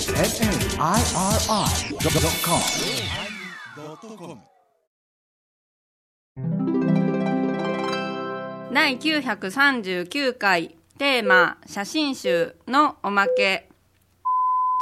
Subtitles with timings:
[8.72, 13.68] 第939回テーマ写真集のおまけ。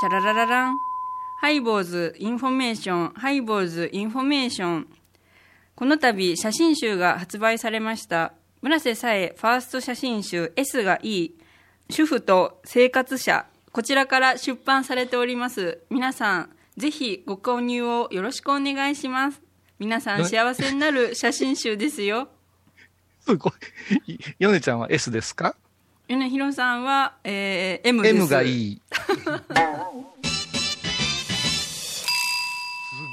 [0.01, 0.77] チャララララン。
[1.41, 3.09] ハイボーズインフォメーション。
[3.15, 4.87] ハイボーズインフォメーション。
[5.75, 8.35] この度写真集が発売されました。
[8.61, 11.35] 村瀬さえファースト写真集 S がいい。
[11.89, 13.47] 主婦と生活者。
[13.73, 19.41] こちらから出版されております皆さんぜひご購入をよろしくお願いします
[19.79, 22.29] 皆さん幸せになる写真集ですよ
[23.25, 23.53] すごい。
[24.41, 25.55] ヨネちゃんは S ですか？
[26.09, 28.83] 米広さんは、えー、M です ?M がいい。
[28.91, 29.21] す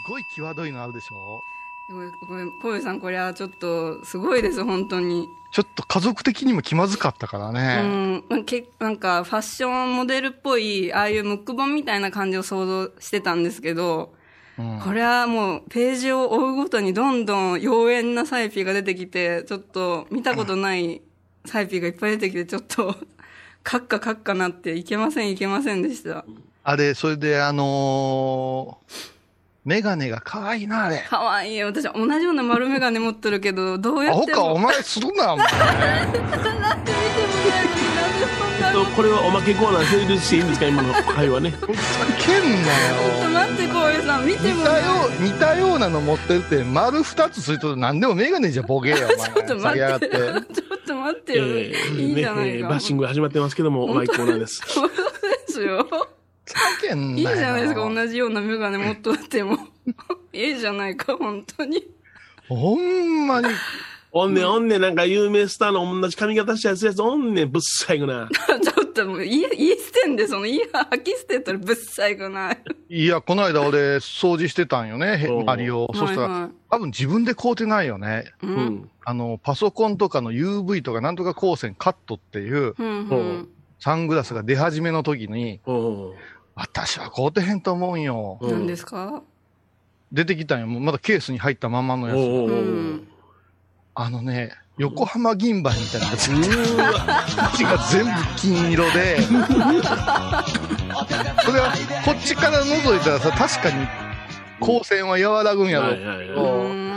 [0.08, 1.42] ごい際どいのあるでしょ？
[1.90, 5.28] ごめんごめんポヨさんこれはちょっとすごいです本当に。
[5.52, 8.22] ちょっと家族的にも気まずかったからうね。
[8.38, 14.14] んけなんかファッションモデルっぽいああいうムック本みたいな感じを想像してたんですけど、
[14.60, 14.80] うん。
[14.82, 21.02] これはもうページを追うごとにどんどん妖艶なサイピーが出てきてちょっと見たことない
[21.46, 22.96] サイピーがいっぱい出てきてちょっと
[23.64, 26.24] カッカカッカなっていけませんいけませんでした。
[26.64, 29.19] あれ、それであのー、
[29.70, 31.06] メガネが可愛いな、あれ。
[31.08, 35.46] かわいい私同じような丸眼鏡持ってるけどどうやってもお前するな、お前。
[35.48, 36.92] なんで見てもないのになんで
[38.40, 41.74] そんなと これはおまけコーナー成立していいんですか今の会話ね ふざ
[42.18, 43.30] けんなよ。
[43.32, 49.18] 待ってこういうさん見てもない似たよう、似たようなの持ってるって、丸二つついとる何でもメガネじゃボケよ、お前。
[49.18, 50.08] ちょっと待って下げやがって。
[50.10, 54.96] ちょっと待ってよ、えーいいじゃないか、ねえーバッシング始まってますけどもおまけコーナーですそうで
[55.48, 55.88] すよ
[56.82, 57.30] けんなよ。
[57.32, 59.58] いいじゃないですか同じような眼鏡持っとっても。
[60.34, 61.84] いいじゃないか本当に。
[62.48, 63.48] ほんまに。
[64.12, 68.28] おんねんおんねんなんか有名スターの同じ髪型したやつやつおんねんぶっさいくな
[68.60, 72.58] ちょっともう言い言い捨てんでその言い吐き捨てたらぶっさいくない。
[72.90, 75.92] いや、この間俺、掃除してたんよね、周りを。
[75.94, 78.26] そしたらはいはい、多分自分で買うてないよね。
[78.42, 78.54] ううん。
[78.56, 83.50] んあの、パソコンとかの UV とかなんとか光線カットっていううんうん。
[83.80, 86.16] サングラスが出始めの時に、おう
[86.56, 88.38] 私は買うてへんと思うんよ。
[88.42, 89.22] うん何ですか？
[90.12, 90.68] 出てきたんよ。
[90.68, 92.18] もうまだケースに入ったままのやつ。
[92.18, 92.56] おうおうおうう
[92.96, 93.08] ん
[93.96, 96.32] あのね、横浜銀歯みたいなやつ。
[96.32, 96.94] うーわ
[97.52, 99.32] 口が全部金色で、そ
[101.52, 101.74] れは
[102.06, 103.86] こっちから覗いたらさ、確かに
[104.62, 106.89] 光線は和らぐんやろはいはいはい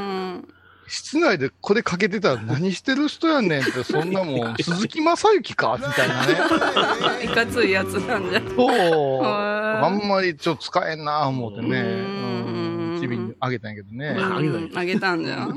[0.93, 5.79] 室内でこれかけてたら何してる人やねんって、そんなもん、鈴木正幸か？
[5.81, 7.25] みたいなね。
[7.25, 8.29] いかついやつなん。
[8.29, 8.69] じゃそう。
[9.25, 9.85] ー。
[9.85, 11.81] あんまりちょっと使えんな思ってね。
[11.81, 12.97] ううん。
[12.99, 13.01] ん。
[13.01, 14.17] ちびにあげたんやけどね。
[14.75, 15.49] あげたんじゃ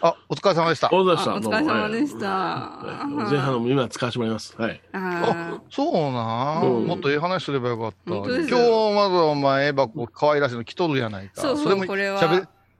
[0.00, 0.88] あ、お疲れ様でした。
[0.90, 1.50] お疲れ様でした。
[1.50, 3.30] 疲れ様でしどうたもはい。
[3.32, 4.54] 前半のも今使わせてもらいます。
[4.58, 4.80] はい。
[4.94, 6.86] あそうな、うん。
[6.86, 8.14] もっとええ話すればよかった。
[8.14, 8.44] 今よ。
[8.46, 8.50] 日
[8.94, 11.42] まずお前、エヴァこう可愛らしいの着とるやないか。
[11.42, 12.18] そうそうれもこれは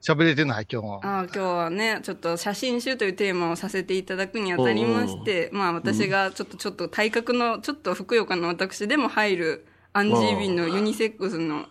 [0.04, 1.00] 喋れ、てない今日は。
[1.02, 11.64] ああ今日はねちょっと写真集というテーマをさせていただくにあたりまして、まあ私がちょっとちょっと体格のちょっとふくよかな私でも入るアンジービンのユニセックスの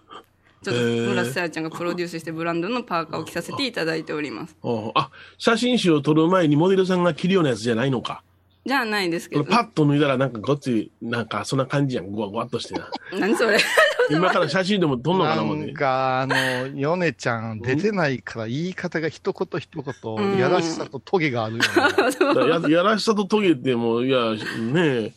[0.63, 4.55] ちょっと村瀬さやちゃんがプロデュースしてブランドのパーカーを着させていただいております。
[4.95, 8.23] あ写真集を撮る前にモデルさんが着るようなやつじゃないのか
[8.66, 9.44] じゃあないですけど。
[9.44, 12.12] パッと脱いだらなんかごっついなんかそんな感じやん。
[12.12, 12.90] ごわごわっとしてな。
[13.19, 13.57] 何それ。
[14.09, 16.35] 今から写真でも撮んのかなな思ってんか、あの、
[16.75, 22.69] ヨネちゃん出てないから言い方が一言一言、やらしさとトゲがあるよね。
[22.69, 24.38] ややらしさとトゲってもう、いや、ね
[24.75, 25.13] え、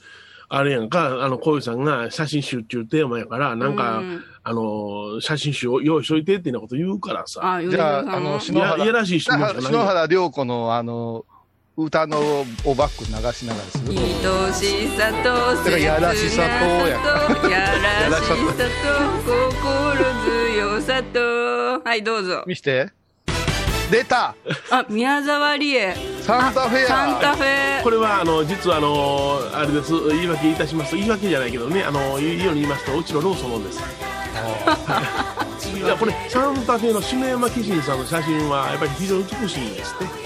[0.49, 4.25] あれやんか、あの、こういうさんが写真集っていうテーマやから、なんか、うん。
[4.49, 7.41] あの、写真集を用意しといてっていうようなこと言うからさ。
[7.57, 11.25] あじゃあ、あの、篠原、いやいやらしい質問しかない篠原涼子の、あの、
[11.79, 12.19] 歌の
[12.65, 13.93] をバック流しながらする。
[13.93, 17.59] 愛しさとだからやらしさとや切なさとや
[18.09, 18.35] らしさと
[19.27, 21.83] 心強さと。
[21.85, 22.45] はいどうぞ。
[22.47, 22.91] 見して。
[23.91, 24.35] 出た。
[24.71, 25.95] あ宮沢りえ。
[26.23, 26.87] サンタフェア。
[26.87, 27.83] サンタフェ。
[27.83, 30.91] これは、あの、実は、あの、あれです、言い訳いたします。
[30.93, 33.81] と、言い訳じゃないけどね、あの、言うように言いますと、うちのローソンのです。
[35.77, 40.26] いや、これ、サンタフェの篠山紀信さんの写真は、やっぱり非常に美しいんですって。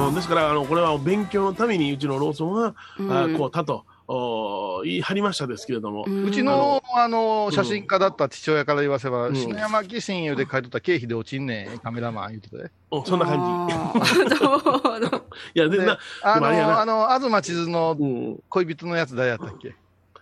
[0.00, 2.74] うん、ですから、あの、これは勉強のために、うちのローソンは、
[3.10, 3.38] あうん。
[3.38, 9.34] こう、たと、お言い張りましたですけれども、ーうちの、あの、写真家だった父親から言わせば、ん。
[9.36, 12.70] 篠山紀信言うて書いとった経費で落ちんねん、カメラマン言うてたで。
[12.92, 13.74] うんそんな感じ。
[15.54, 19.74] いや、で、でな、あの、あな、の、東千鶴のうん、恋人のやつ誰やったっけ？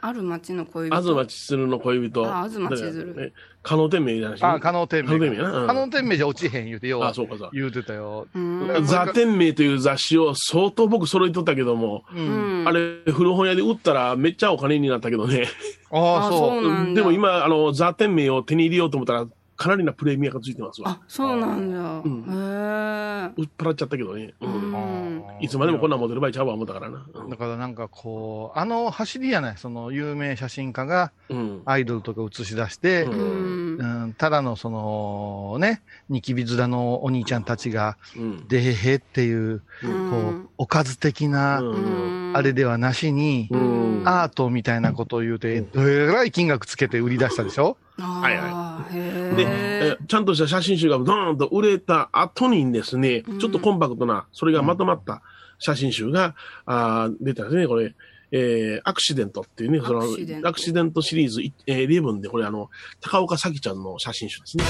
[0.04, 2.25] ある町の恋人東千鶴の恋人。
[2.26, 3.32] あ東千鶴え
[3.62, 5.37] 加納天明じゃなしあ、加納天加納天明。
[5.38, 5.58] 明な。
[5.60, 7.50] うん加納天明じゃ落ちへん言うて、よあ、そうかそう。
[7.52, 8.26] 言うてたよ。
[8.34, 12.19] うんザ・天明という雑誌を相当僕揃えとったけども、う。
[12.19, 15.46] うんんあれ、古本屋で売ったらめっちゃお金になったけどね。
[15.93, 16.69] ああ、そそうう。
[16.69, 17.00] なんだ。
[17.00, 19.26] でも、今、あの、ザ店名を手に入れようと思ったら、
[19.62, 20.91] かなりなプレミアがついてますわ。
[20.91, 21.79] あ、そうなんだ。
[21.79, 23.41] んへえ。
[23.41, 24.35] 売っ払っちゃったけどね。
[24.41, 25.23] ううん。
[25.41, 27.06] いつまでもこんなん持てる場合ちゃうわ思ったからな。
[27.31, 31.62] だからなんかこう、あの走りやない、その有名写真家がうん。
[31.64, 38.49] アイドルとか映し出して、ううんうん、ただのそのね、ニキビ面のお兄ちゃんたちが、うん。
[38.49, 47.76] でへへっていう、うこうんおかず的な、うんあれではなしに、うんアートみたいなことを言うて、どえらい金額つけて売り出したでしょ？
[48.02, 55.22] はいああ、で、ちゃんとした写真集がドーンと売れた後にですね、うんちょっとコンパクトな、それがまとまった
[55.58, 56.34] 写真集が、
[56.66, 57.94] あー出たんですね、これ。
[58.34, 60.00] えー、アクシデントっていうね、その、
[60.49, 62.70] アクシデントシリーズ、いえー、11で、これあの、
[63.02, 64.64] 高岡咲ちゃんの写真集ですね。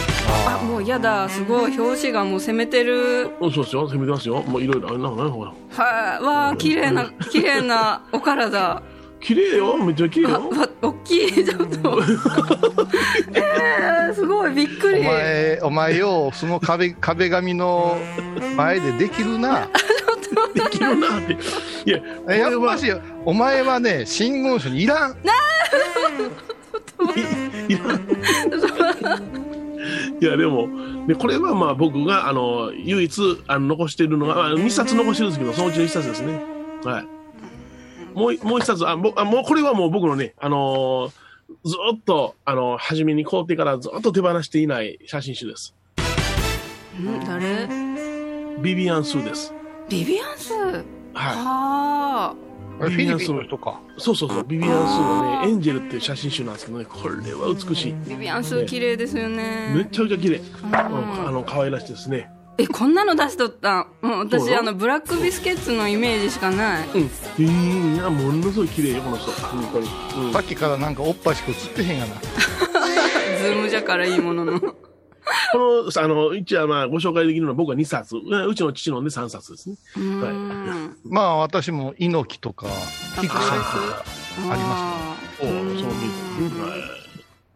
[0.49, 1.29] あ、もうやだ。
[1.29, 1.79] すごい。
[1.79, 3.31] 表紙がもう攻めてる。
[3.41, 4.43] うんそうですよ、攻めてますよ。
[4.43, 5.53] もういろいろ、あなんかね、ほら。
[5.71, 6.25] はい。
[6.25, 8.83] わあ、綺麗な、綺麗なお体。
[9.23, 10.49] 綺麗よ、めっちゃ綺麗あ、よ。
[10.51, 11.45] わ、大きい。
[11.45, 12.03] ちょっと。
[13.35, 14.53] えー、すごい。
[14.53, 15.03] びっくおり。
[15.03, 17.99] 前、お前よ、その壁、壁紙の
[18.57, 19.69] 前でできるな。
[20.55, 21.37] できるなって。
[21.87, 22.93] いや、やっぱし、
[23.25, 25.13] お前はね、真言書にいらん。
[25.13, 25.15] い
[27.79, 28.01] らん
[30.21, 30.69] いやでも、
[31.07, 36.41] でこれはまあ僕があの唯一あの残しているのが、まあ、2冊残してるんですけど、そのうちの1冊ですね。
[36.85, 37.22] はい。
[38.15, 41.13] もういもう1冊あぼあ、もうこれはもう僕のね、あのー
[41.65, 45.75] ずっと、あの初めに買うてからずっと手放していない写真集です。
[46.99, 47.69] ん誰？
[48.63, 49.53] ビビアン・スーです。
[49.89, 50.53] ビビアンス。
[50.55, 50.83] は
[51.15, 52.37] は
[52.81, 53.81] あれフィリピンの人か。
[53.97, 54.01] い。
[54.01, 57.93] そうそうそう、ビビアン・スーのね、エンジェルっていう写真集なんですけどね、これは美しい。
[57.93, 58.09] あ。
[58.09, 59.73] ビビアンス綺麗ですよね。
[59.75, 60.37] めっちゃくちゃ綺麗。
[60.39, 62.31] うんあの、可愛らしいですね。
[62.63, 63.89] え、こんなの出しとった？
[64.03, 66.89] もう私、あの、ブラックビスケッツのイメージしかない。
[66.89, 67.95] うん。
[67.95, 69.31] いや、ものすごい綺麗よ、この人。
[69.33, 69.89] 本当に。
[70.27, 72.15] うんさっきからなんかおっぱいしか映ってへんがな。
[73.43, 74.61] ズームじゃからいいものの。
[74.61, 74.69] こ
[75.55, 78.17] の、あの、一応まあご紹介できるのは僕は2冊。
[78.17, 79.77] ううちの父のね3冊ですね。
[79.97, 80.97] うーん。
[81.05, 82.67] まあ私も猪木とか、
[83.21, 84.05] キクさんとか
[84.51, 85.83] ありまおお、そううん見る。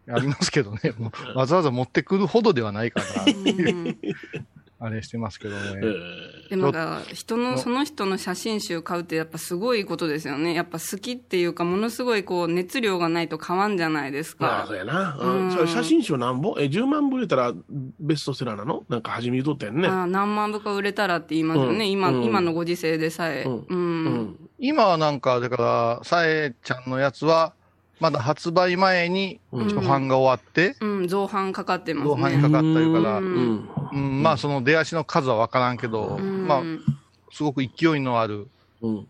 [0.09, 0.79] ありますけどね、
[1.35, 3.97] わざわざ持ってくるほどではないから、うん
[4.79, 5.81] あれしてますけどえね。
[6.49, 10.53] でもなんか人のその人の写真集買うってやっぱすごいことですよね。
[10.53, 15.17] やっぱ好きっていうかものすごいこう熱量がないと買わんじゃないですまあ、かそうやな。
[15.19, 15.67] うん。
[15.67, 17.53] 写真集何本え、10万部売れたら
[17.99, 18.83] ベストセラーなの？
[18.87, 19.87] なんか初めに言うとったやんね。
[19.87, 22.15] あ何万部か売れたらって言いますよね、今うん。
[22.17, 22.23] うん。
[22.23, 23.43] 今のご時世でさえ。
[23.43, 23.65] うん。
[23.67, 24.49] うん、うん。
[24.59, 27.53] 今はなんか、だから、さえちゃんのやつは、
[27.99, 29.69] まだ発売前にうん。
[29.69, 31.07] 初版が終わって、うん。
[31.07, 33.55] 造反かかってます造版にねかかったいうから、ううん。
[33.55, 33.69] ん。
[33.91, 36.47] うん、まあその出足の数は分からんけど、うん。
[36.47, 36.61] まあ、
[37.31, 38.47] すごく勢いのある、
[38.81, 39.07] うん。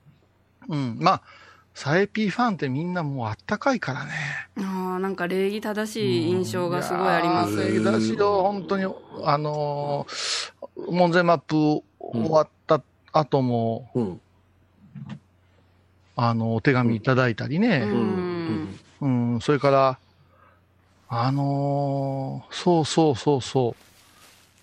[0.69, 1.21] うん、まあ、
[1.73, 4.11] サエピーファンってみんなもうあったかいからね。
[4.59, 7.53] ああなんか礼儀正しい印象がすごいあります。
[7.53, 8.85] いやーだしよ、本当に、
[9.23, 11.55] あのー、門前マップ
[11.99, 12.81] 終わった
[13.11, 14.21] 後も、うん。
[16.19, 18.79] あの、お手紙いただいたりうね、ん。
[18.99, 19.99] うん、それから、
[21.09, 23.83] あのーそうそうそうそう、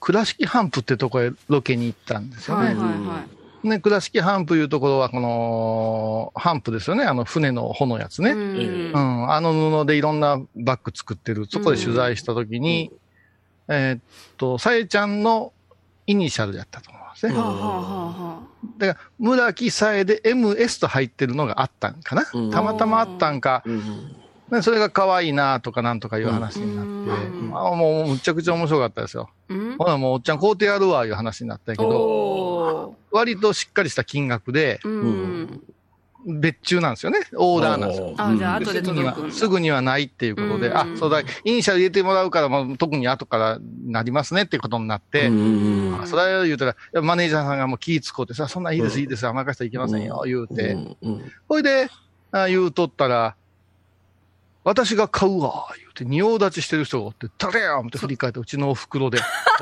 [0.01, 2.67] 倉敷ハンプってとこへロケに行ったんですよね。
[2.67, 3.25] はいはいは
[3.65, 3.69] い。
[3.69, 8.33] ね、倉敷ハンプいうところは、この、ハンプですよね、あの船の帆のやつね。
[8.33, 8.57] うん。
[8.61, 9.53] えうん、あの
[9.85, 12.91] 布でいろんなバッグ作ってる、そこで取材したときに、
[13.69, 14.01] えーっ
[14.37, 15.53] と、さえちゃんの
[16.07, 17.35] イニシャルやったと思うんですね。
[17.35, 22.25] はあはあはあはだから、村木さえで MS と入ってるのがあったんかな？
[22.33, 22.51] うん。
[22.51, 23.81] たまたまあったんか、うん。
[24.51, 27.51] ねそれが可愛いなとかなんとかいう話になって、うん。
[27.51, 29.31] まあ、もうむちゃくちゃ面白かったですよ。
[29.49, 29.77] うん。
[29.79, 35.63] ほなもうおっちゃん買うてやるわいう話になったけど、お割としっかりした金額で、ーうん
[36.27, 37.21] 別注なんですよね。
[37.37, 38.15] オーダーなんですよ。
[38.17, 50.77] あじゃあ後すぐにはで届くんだすぐにはないっていうことで、うんあ、そうだ、イニシャル入れてもらうから、まあ、特に後からなりますねっていうことになって、うんあそれは言うたら、マネージャーさんがもう気ぃ使うてさ、そんなんいいです、いいです、甘かしたらいけませんよ、言うて。
[51.49, 51.89] ほいで、
[52.33, 53.37] あ言うとったら、
[54.65, 59.19] 私が買うわ、言うて、仁王立ちしてる人がおって、誰や思って振り返って、うちのお袋で。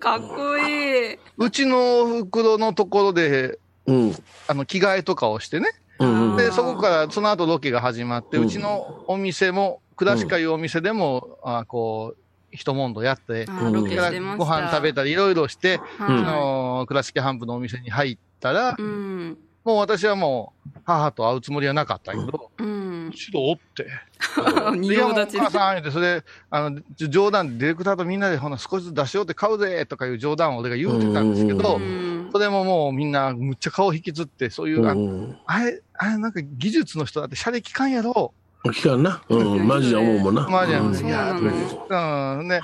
[0.00, 1.18] かっこいい。
[1.38, 4.16] うちのお袋のところで、うん。
[4.48, 5.68] あの、着替えとかをしてね。
[5.98, 6.36] うん。
[6.36, 14.36] で、そこから、その後ロケが始まって、うちのお店も、倉敷いうお店でも、あこう、一問答やって、ロケそれから。
[14.36, 16.10] ご飯食べたり、いろいろして、はあ
[16.80, 19.38] の、倉敷ハンプのお店に入ったらい。、うん。
[19.64, 23.10] もう私はもう、母と会うつもりはなかったけど、うん。
[23.12, 23.86] 後ろおって、
[24.76, 25.50] 仁王立ちお母。
[25.50, 38.32] さん、言うて、それ、あの、冗談でディレクターとみんなで、ほな、少しずつ出しようって買うぜとかいう冗談を俺が言うてたんですけどう、んそれももうみんな、むっちゃ顔引きずって、そういう、あれ、あれなんか技術の人だって、シャレ聞かんやろ。
[38.64, 39.22] 聞かんな？
[39.28, 40.48] うん、マジで思うもんな。
[40.48, 41.36] マジやうんいや、
[41.68, 42.60] そううん、ね。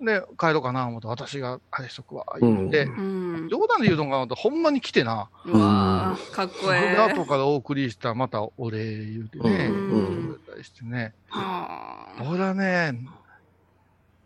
[0.00, 3.48] で、帰ろうかな思って、私があれしとくわ、言って、うん。
[3.50, 5.28] 冗談で言うのかなと、ほんまに来てな。
[5.46, 6.96] うわーかっこええ。
[6.96, 11.12] で後からお送りした、またお礼言うてね、うんしてね。
[11.28, 12.98] はあ俺はね、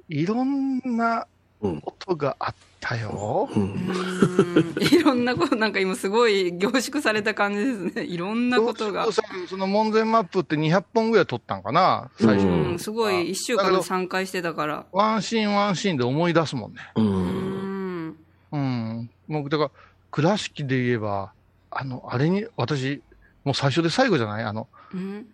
[0.08, 1.26] いろんなうん。
[1.60, 3.48] ことがあったよ。
[3.54, 3.62] うん。
[3.62, 8.04] うんいろんなこと、なんか今すごい凝縮された感じですね。
[8.04, 9.06] いろんなことが
[9.48, 12.46] その門前マップって200本ぐらい撮ったんかな、最初。
[12.46, 14.86] うんうん、すごい、一週間で3回してたから。
[14.92, 16.80] ワンシーンワンシーンで思い出すもんね。
[16.94, 17.00] う。
[17.02, 18.16] うんん。
[18.52, 19.10] うん。
[19.26, 19.70] もう、だから、
[20.10, 21.32] 倉敷で言えば、
[21.70, 23.02] あの、あれに、私、
[23.44, 24.44] もう最初で最後じゃない？
[24.44, 25.26] あの、うん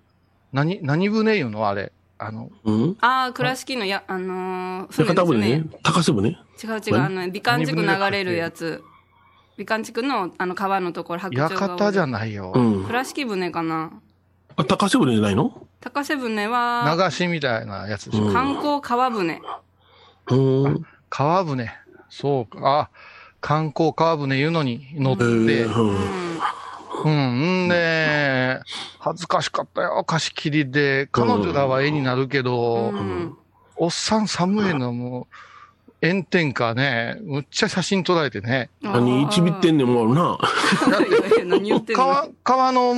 [0.52, 1.68] 何、何船いうの？
[1.68, 1.92] あれ。
[2.18, 2.96] あの、うん？
[3.00, 5.64] ああ、倉敷のや、あのー、船ですね。
[5.82, 6.28] 高瀬船？
[6.30, 8.82] 違う違う、あの、美観地区流れるやつ。
[9.56, 11.68] 美観地区の、あの、川のところ、白鳥川。
[11.76, 12.52] 館じゃないよ。
[12.54, 12.84] うん。
[12.84, 13.90] 倉敷船かな
[14.56, 15.66] あ、高瀬船じゃないの？
[15.80, 18.26] 高瀬船は、流しみたいなやつでしょ。
[18.26, 19.40] うん観光川船。
[20.30, 20.86] うん。
[21.10, 21.70] 川船。
[22.08, 22.80] そうか。
[22.80, 22.90] あ、
[23.40, 26.33] 観光川船いうのに乗って、えーううんん。
[27.02, 27.66] うん。
[27.66, 28.60] んで、
[28.98, 31.08] 恥ずかしかったよ、貸し切りで。
[31.10, 33.36] 彼女らは絵になるけど、うん
[33.76, 35.26] おっさん寒いのも
[36.02, 38.70] う、炎天下ね、むっちゃ写真撮られてね。
[38.82, 40.38] 何、一ビってんねんもんな。
[40.86, 42.04] いやいや何言ってんの？
[42.04, 42.94] 川、川の、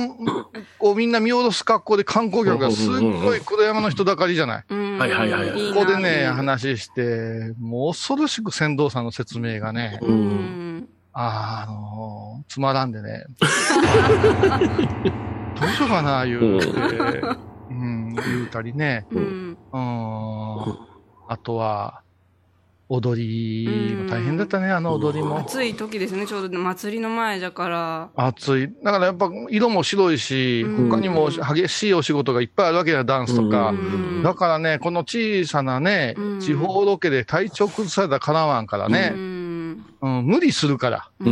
[0.77, 4.65] こうみんな見下ろす格好で観光客がすっごい黒山の人だかりじゃない？
[4.69, 10.11] うんはいはいはいここでね、話して、もう恐ろしく船頭さんの説明がね、う。
[10.11, 10.87] ん。
[11.19, 13.25] あーあのーつまらんでね。
[15.59, 16.67] どうしようかな、言うて、
[17.71, 19.07] うん、言うたりね。
[19.11, 19.57] うん。
[19.73, 20.77] うん。
[21.27, 22.01] あとは、
[22.89, 25.39] 踊りも大変だったね、あの踊りも。
[25.39, 28.09] 暑い時ですね、ちょうど祭りの前だから。
[28.15, 28.69] 暑い。
[28.83, 33.69] だからやっぱ色も白いし、うん他にも激しいお仕事がいっぱいあるわけや、ダンスとか。
[33.71, 39.36] うんだからね、この小さなね、うん地方ロケで体調崩されたらかなわんからうね、ん。
[40.01, 41.09] うん無理するから。
[41.19, 41.29] う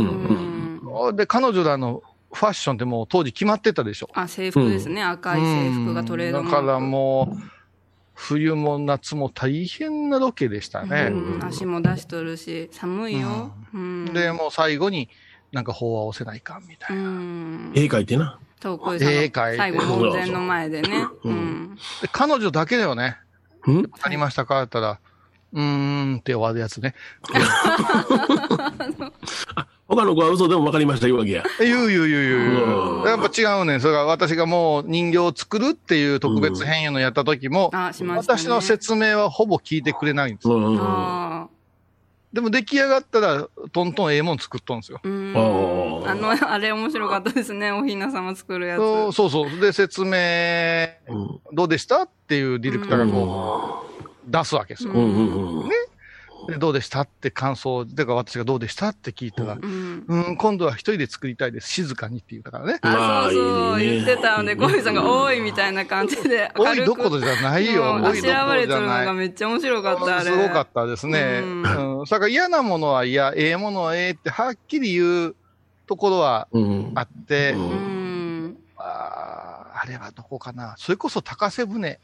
[1.12, 1.16] ん。
[1.16, 4.10] で、彼女らのファッションってもう当時決まってたでしょ。
[4.14, 5.02] あ、制服ですね。
[5.02, 6.58] 赤い制服がトレードマーク。
[6.60, 7.42] うんだからもう、
[8.14, 11.10] 冬も夏も大変なロケでしたね。
[11.12, 13.52] うん足も出しとるし、寒いよ。
[13.74, 14.04] うん。
[14.12, 15.08] で、もう最後に
[15.52, 17.08] なんか法は押せないかんみたういな。
[17.10, 17.72] ん。
[17.74, 18.38] 絵描いてな。
[18.62, 20.88] そう、小遊さんの絵描いて最後、門前の前でね。
[20.88, 21.74] そうそううん。
[21.74, 23.18] で、彼女だけだよね。
[23.66, 23.90] うん？
[24.00, 25.00] ありましたかって言ったら、
[25.56, 25.62] うー
[26.16, 26.94] んって終わるやつね。
[29.88, 31.44] 他の子は嘘でも分かりました言うわけや。
[31.60, 33.06] 言う言う言う言う言うんう。
[33.06, 33.80] やっぱ違うねん。
[33.80, 38.26] それが私がもう人形を作るっていう特別編いうのやった時も、あ、しまし。
[38.28, 41.48] 私の説明はほぼ聞いてくれないんですよ。
[42.32, 45.00] でも出来上がったら、トントンええもん作っとんですよ。
[45.02, 45.08] あ。
[45.08, 47.70] の、あれ面白かったですね。
[47.72, 48.78] おひな様作るやつ。
[48.80, 49.60] そうそうそう。
[49.60, 52.02] で、説明、うんどうでした？
[52.02, 53.95] っていうディレクターがこう、
[54.26, 54.92] 出すわけですよ。
[54.92, 55.68] うんうんうん。
[56.46, 60.04] で、どうでしたって感想、だから私がどうでしたって聞いたら、うん。
[60.06, 61.70] うん、今度は一人で作りたいです。
[61.70, 62.78] 静かにって言ったからね。
[62.82, 67.94] あ、まあそうそう、言ってたので、小遊さんが、おいみたいな感じで、 おいどころじゃないよ。
[67.94, 69.12] おいどこらわれじゃないが。
[69.14, 70.24] めっちゃ面白かった、あれ。
[70.30, 71.40] すごかったですね。
[71.42, 72.06] ううんん。
[72.06, 75.36] それから嫌なものは嫌、ええものはええってはっきり言う
[75.86, 76.92] ところはうん。
[76.94, 77.74] あって、うんう
[78.48, 78.56] ん。
[78.76, 80.74] あーあれはどこかな。
[80.78, 81.98] それこそ高瀬船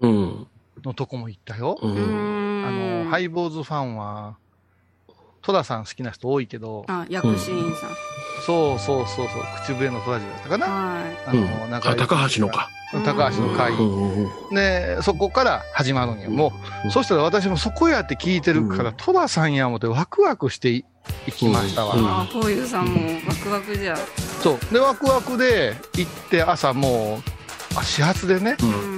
[0.00, 0.46] うん。
[0.84, 1.78] のとこも行ったよ。
[1.82, 4.36] あの、ハイボーズファンは、
[5.42, 7.90] 戸田さん好きな人多いけど、あ、薬師院さん。
[8.44, 10.66] そうそうそうそう、口笛の戸田じゃったかな。
[10.66, 12.68] はあうんの、なんかあ、高橋のか。
[13.04, 13.72] 高橋の会。
[14.54, 16.30] で、そこから始まるんよ。
[16.30, 20.84] もう、うんそしたら私もそこやって聞いてるから、うん戸田さんや思ってワクワクしてい
[21.26, 21.94] いきましたわ。
[22.22, 23.96] あ、こういうさんもワクワクじゃ。
[24.42, 24.72] そう。
[24.72, 27.20] で、ワクワクで行って朝も
[27.74, 28.97] う、あ始発でね、うんう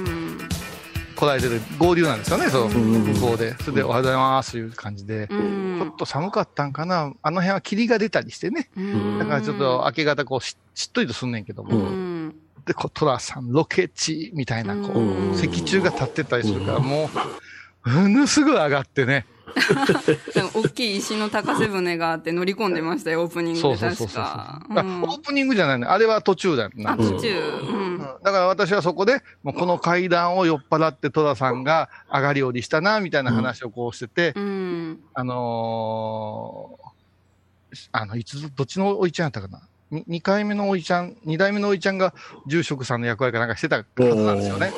[1.21, 3.55] 来られてる合流なんですよね、そう、うん向こうで。
[3.59, 5.25] それで、おはようございます、いう感じで。
[5.25, 5.95] うちょんっ。
[5.95, 7.13] と寒かったんかな。
[7.21, 8.69] あの辺は霧が出たりしてね。
[8.75, 11.77] うんだからちょっと明け方こうししっとりとすんねんけども。
[11.77, 12.35] うん。
[12.65, 17.09] で、こう、トラさん、ロケ地みたいな、こうんう、石柱が立ってたりするから、も
[17.85, 19.25] う、ものすごい上がってね。
[20.53, 24.23] 大きい石の高瀬船があって乗り込んでましたよ、オープニングそうでそうそうそう。
[24.23, 24.65] 確か。
[24.69, 25.91] あオープニングじゃないの。
[25.91, 27.29] あれは途中だよなあ、途中。
[27.29, 27.97] ううんん。
[27.99, 34.99] だから私はそこで、もうこの階段を酔っ払って戸田さんが上がり降りしたな、みたいな話をこうしてて、うん。
[35.13, 36.91] あのー
[37.93, 39.61] あの、いつ、どっちのおいちゃんやったかな？
[39.91, 42.13] に二回目のおいちゃん、二代目のおいちゃんが
[42.47, 44.71] 住職さんの役割かなんかしてたはずなんですよね。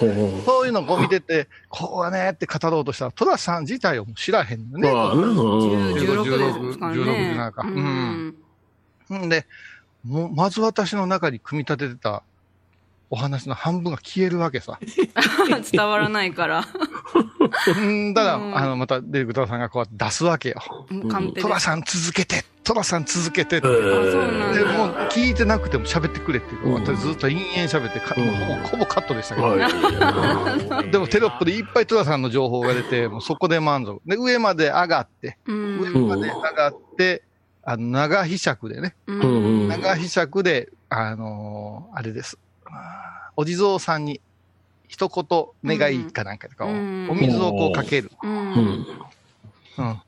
[0.45, 4.91] そういうのをこう見てて、こうはねって語ろうとしたら、戸田さん自体を知らへんのね。
[4.91, 5.37] まあな、うん。
[5.37, 7.01] 10 16ですからね。
[7.01, 7.61] 16なんか。
[7.63, 9.29] うん。
[9.29, 9.45] で、
[10.03, 12.23] もう、まず私の中に組み立ててた
[13.13, 14.79] お話の半分が消えるわけさ。
[15.71, 16.65] 伝わらないから。
[17.77, 20.55] うんだから、うんあの、またディレクターさんがこうやって出すわけよ。
[21.39, 23.67] トラさん続けてトラさん続けてって。
[23.67, 30.89] あそうなんでだもう聞いてなくても喋ってくれっていうずっと延々喋ってか、うんほぼほぼカットでしたけど、はい。
[30.89, 34.01] でもテロップでいっぱいトラさんの情報が出て、もうそこで満足。
[34.07, 35.79] で、上まで上がって、うん。
[35.81, 37.21] 上まで上がって、
[37.61, 39.25] あの、長飛尺でね、うんう
[39.65, 42.39] ん長飛尺で、あのーあれです。
[43.35, 44.21] お地蔵さんに
[44.87, 48.11] 一言願いかなんかとかを、うんお水をこうかける。
[48.21, 48.27] う。
[48.27, 48.87] うんん。
[49.77, 50.01] うん。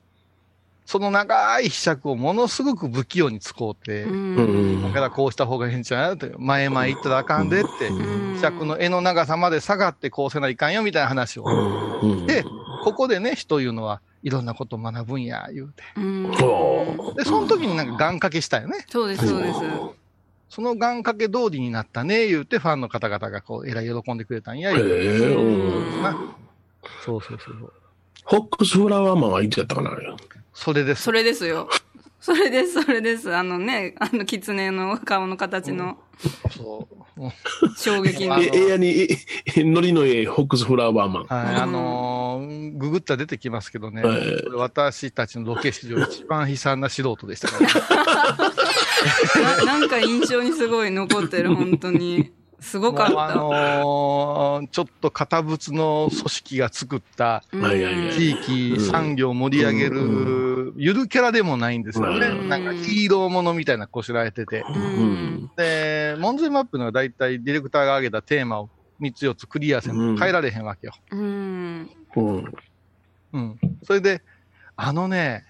[0.86, 4.84] その長い飛尺をものすごく不器用に使うて、うん。
[4.84, 11.46] だからこうした方がいいんじゃないって、前々行ったらあかんでって、うん飛尺の絵の長さまで下がってこうせないかんよみたいな話を。
[12.04, 12.28] うん。
[12.28, 12.44] で、
[12.84, 15.84] ここでね、人いうのはいろんなことを学ぶんや、言うて。
[15.98, 18.86] うんほで、その時になんか願掛けしたよね。
[18.88, 19.60] そうです、そうです。
[20.50, 25.06] その願掛け通りになったね、言うて、ファンの方々がこう、えらい喜んでくれたんや、へ言うて。
[25.06, 26.04] え、うん。
[26.04, 26.16] な
[27.04, 27.74] そうそうそうそう。
[28.24, 30.08] ホックスフラワーマンはいつやったかな、あれ。
[30.54, 31.04] それです。
[31.04, 31.70] それですよ。
[32.20, 33.36] それです、それです。
[33.36, 35.98] あのね、あの、狐の顔の形の
[36.58, 36.96] そう。
[37.78, 38.38] 衝撃のあ。
[38.38, 39.08] のえ、えやに、え、
[39.58, 41.24] えノリのええホックスフラワーマン。
[41.26, 44.04] はい、あのーググったら出てきますけどね、
[44.54, 47.66] 私たちのロケ史上一番悲惨な素人でしたから、
[49.66, 52.32] ななんか印象にすごい残ってる、本当に。
[52.66, 53.36] すごかっもうあた。
[53.36, 57.44] のーちょっと堅物の組織が作った
[58.16, 62.28] 地域、産業を盛り上げる、ゆるキャラでもないんですよね。
[62.28, 64.64] うんなんかヒーローものみたいなこしらえてて。
[64.68, 65.52] うん。
[65.56, 68.70] で、モンゼマップのは大体ディレクターが挙げたテーマを
[69.00, 70.94] 3つ4つクリアせんと変えられへんわけよ。
[71.12, 71.90] うん。
[72.16, 72.54] うん。
[73.34, 73.60] うん。
[73.84, 74.22] それで、
[74.76, 75.44] あのね、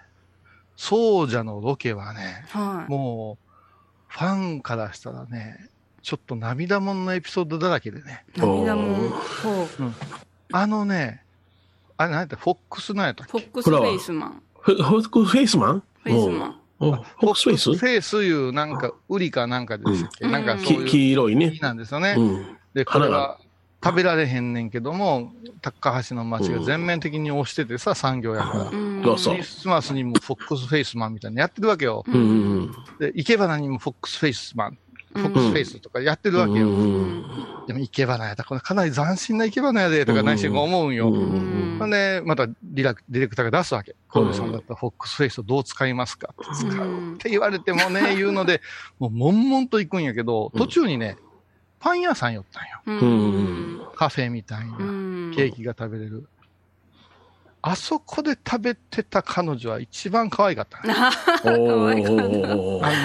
[0.76, 2.92] 奏者のロケはね、はい。
[2.92, 3.46] もう、
[4.08, 5.58] ファンからしたらね、
[6.06, 8.24] ちょっと涙もんのエピソードだらけでね。
[8.38, 9.68] 涙も、ほう。
[10.52, 11.24] あのね、
[11.98, 12.36] あれ何やった？
[12.36, 13.32] フォックスなんやったっけ？
[13.32, 14.42] フォックスフェイスマン。
[14.60, 15.84] フホックスフェイスマン？
[16.04, 16.60] フェイスマン。
[16.82, 17.74] うんあホックスフェイス？
[17.76, 21.60] フェイスいうなんか、ウリかなんかでしたっけ、うんなんかそうきいう黄色いね木。
[21.60, 22.14] なんですよね。
[22.16, 22.58] うん。
[22.76, 23.40] で、これ花は
[23.84, 28.66] 食べられへんねんけども、高橋の町が全面的に押しててさ、産業やから。
[28.66, 28.76] ク
[29.36, 32.04] リスマスにもフォックスフェイスマンみたいなのやってるわけよ。
[33.00, 34.78] で、生け花にもフォックスフェイスマン、うん
[35.16, 36.68] フォックスフェイスとかやってるわけよ。
[37.68, 41.10] でも生け花やったら、これかなり斬新な生け花やで、とか何してるか思うんよ。
[41.10, 41.16] ほ
[41.88, 43.96] んで、またディラクディレクターが出すわけ。
[44.10, 46.34] コールさんだったらフォックスフェイスをどう使いますか？
[46.34, 48.62] って使うって言われてもね、言うので、
[49.00, 51.18] もう悶々と行くんやけど、途中にね、
[51.80, 53.02] パン屋さん寄ったんよ。
[53.02, 53.82] うん。
[53.96, 54.78] カフェみたいな。
[54.78, 55.32] うん。
[55.36, 56.28] ケーキが食べれる。
[57.68, 60.86] あそこで食べてた彼女は一番可愛かった。
[60.86, 60.94] ね。
[60.94, 61.90] あの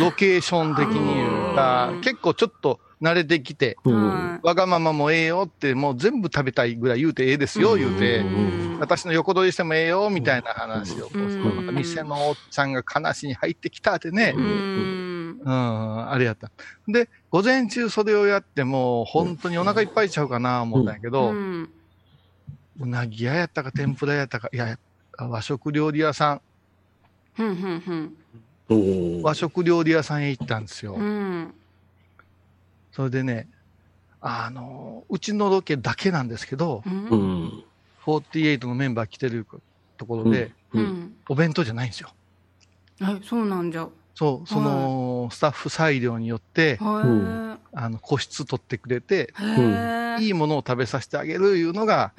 [0.04, 3.94] ロケーション的に言うかうん、結構ちょっと慣れてきて、うん。
[3.94, 8.18] はわがままもええよって、もう全部食べたいぐらい言うてええですよ、言うて。
[8.18, 8.78] う、ん。
[8.80, 14.32] 私の横取りしてもええよ、みたいな話をこう店のおっちゃんが話に入ってきたってね。
[14.32, 14.34] い。
[14.34, 15.40] う、ん。
[15.42, 16.50] うん、あれやった。
[16.86, 21.70] で、午前中それをやっても、本当にお腹いっぱいちゃうかな、思ったんやけど、うん
[22.80, 24.76] うなぎ屋やったか天ぷらやったか、いや、
[25.18, 26.42] 和食料理屋さん、
[27.34, 29.22] ふんふんふん。
[29.22, 30.94] 和食料理屋さんへ行ったんですよ。
[30.94, 31.54] うん。
[32.92, 33.48] それでね、
[34.20, 36.90] あの、うちのロケだけなんですけど、う。
[36.90, 37.64] うんん
[38.06, 39.46] 48のメンバー来てる
[39.98, 41.16] ところで、ううんん。
[41.28, 42.10] お弁当じゃないんですよ。
[42.98, 43.88] はい、そうなんじゃ。
[44.14, 49.60] そう、その、スタッフ裁量によって、はあの、個室取ってくれて、い。
[49.60, 50.09] へえ。
[50.20, 52.12] いいものを食べさせてあげるいうのが、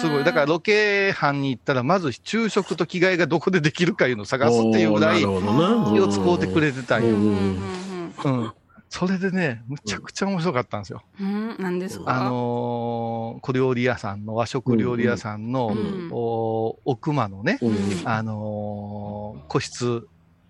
[0.00, 0.24] すごい。
[0.24, 7.08] だから、ロケ班に行ったら、まず昼食と着替えがどこでできるかいうのを探すっていうぐらい、気を使うてくれてたんよ。
[7.10, 8.52] うんうんうん。
[8.90, 11.02] それでね、むちゃくちゃ面白かったんですよ。
[11.20, 11.56] うんうん。
[11.58, 12.04] 何ですか？
[12.06, 20.06] あのー小料理屋さんの、和食料理屋さんの、うんお奥間のね、うんあのー個室、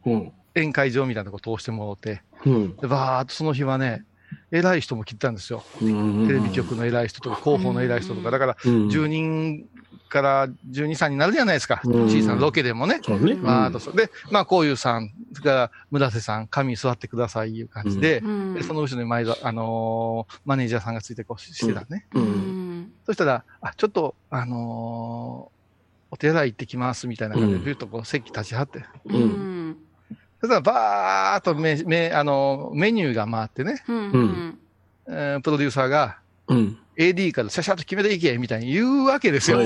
[0.06, 4.04] うん宴会場みたいなとこ通してもらって、うんで、バーっとその日はね、
[4.50, 5.62] 偉い人も来てたんですよ。
[5.82, 9.66] うんテレビ局の偉い人とか、広報の偉い人とか、だから、うん10人
[10.08, 11.82] から12、3になるじゃないですか。
[11.84, 13.00] うん小さなロケでもね。
[13.04, 13.96] そうねバーっとそう。
[13.96, 22.06] で、まあ、こういうさん、それから村瀬さん、神座ってくださいいう感じで、うんでその後ろに前田、あのーマネージャーさんがついてこうししてたね。
[22.14, 22.92] ううんん。
[23.04, 25.58] そしたら、あ、ちょっと、あのー
[26.11, 28.82] お手洗い行ってきますみたいな感じで、うんビュッとこう席立ちはって。
[29.04, 29.58] うん。
[30.42, 30.48] うん。
[30.48, 34.59] そしたら、バーっとメメあのーメニューが回ってね、うん。
[35.09, 39.61] えープロデューサーが、うん AD からシャシャッと決めていけ、みたいに言うわけですよ。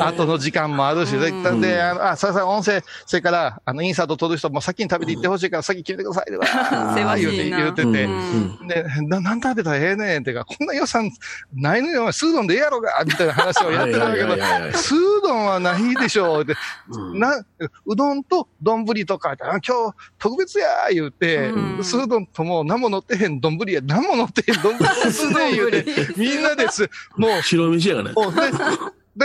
[0.00, 1.60] 後の時間もあるし、うん。
[1.60, 6.30] で、であのあ、さあさあ音声、それから、あの、インサート取る人も先に食べていってほしいから先決めてください。
[7.04, 8.04] わ言うて、言うてて。
[8.04, 11.10] うんで、な、なん食べたらええねんってか、こんな予算
[11.54, 14.36] ないのよ、スードンでええやろがみたいな話をやってたんだけど、
[14.78, 16.54] スードンはないでしょうって、
[16.90, 17.18] うん。
[17.18, 17.44] な、
[17.86, 21.84] うどんと丼とか、あ今日特別や言うて、うん。
[21.84, 25.84] スードンとも何も乗ってへん丼や、何も乗ってへん丼ですね、 言うて、
[26.16, 26.90] みんなです。
[27.16, 28.12] もう、白飯やがな。
[28.12, 28.40] もうで、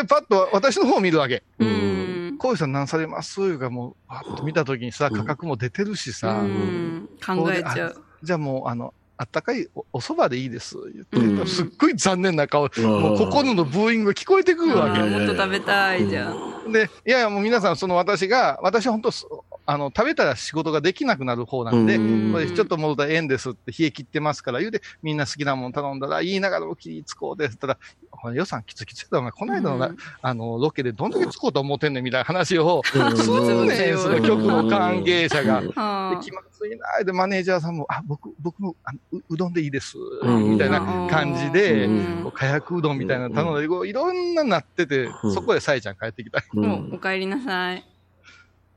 [0.02, 1.44] で、パッと私の方を見るわけ。
[1.60, 2.38] ううんん。
[2.38, 3.42] こういうさん何されます？
[3.42, 7.10] いうかもう、パッと見たときにさ、価格も出てるしうさ、ん。
[7.26, 8.04] 考えちゃう。
[8.24, 10.76] じゃあもう、あの、あったかいおお蕎麦でいいです。
[10.92, 15.00] 言って、うんすっごい残念な顔、もう心のブーイングが聞こえてくるわけ。
[15.00, 16.72] もっと食べたいじゃん。
[16.72, 19.28] で、いやいやもう皆さん、その私が、私本当す、
[19.68, 35.60] あの、食べたら仕事ができなくなる方なんで、うんこれちょっと戻ったらええんですって冷え切ってますから言うて、みんな好きなもん頼んだら、言いながらも気ぃつこうですって言ったら、予算きつきつだ、お前、この間のな、うんあの、ロケでどんだけつこうと思ってんねんみたいな話を、うんするねん、その局の関係者が。
[35.60, 42.32] うんでは気まずいなで、マネージャーさんも、あ、僕、僕もあのううどんでいいです、うんみたいな感じで、うん
[42.66, 46.40] こうどんみたいなの頼んで、こういろんななってて、うんそこでさえちゃん帰ってきた。
[46.40, 47.86] う、お帰りなさい。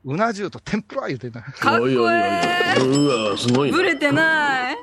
[0.05, 1.41] うな重と天ぷら言うてな。
[1.41, 2.15] かっこいおい
[2.77, 3.77] うわ、すごいな。
[3.77, 4.77] ぶれてない。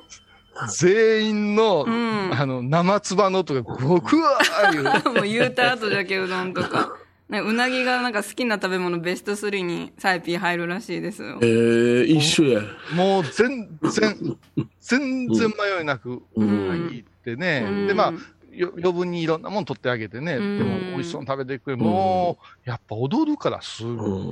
[0.68, 2.30] 全員の、うん。
[2.32, 4.38] あの、生つばの音が、僕は
[4.72, 4.84] 言う。
[5.14, 6.96] もう言うた後だけうどんとか。
[7.40, 11.47] うなぎがなんか好きな食べ物ベスト3にサイピー入るらしいですよえ。
[11.47, 12.62] ー、一緒や。
[12.95, 14.38] もう全然、
[14.81, 17.64] 全然迷いなく、ううん言ってね。
[17.66, 18.14] うんで、まあ、
[18.55, 20.35] よ余分にいろんなもん取ってあげてね。
[20.35, 21.77] うんでも、美味しそうに食べてくれ。
[21.77, 23.83] もう、やっぱ踊るからす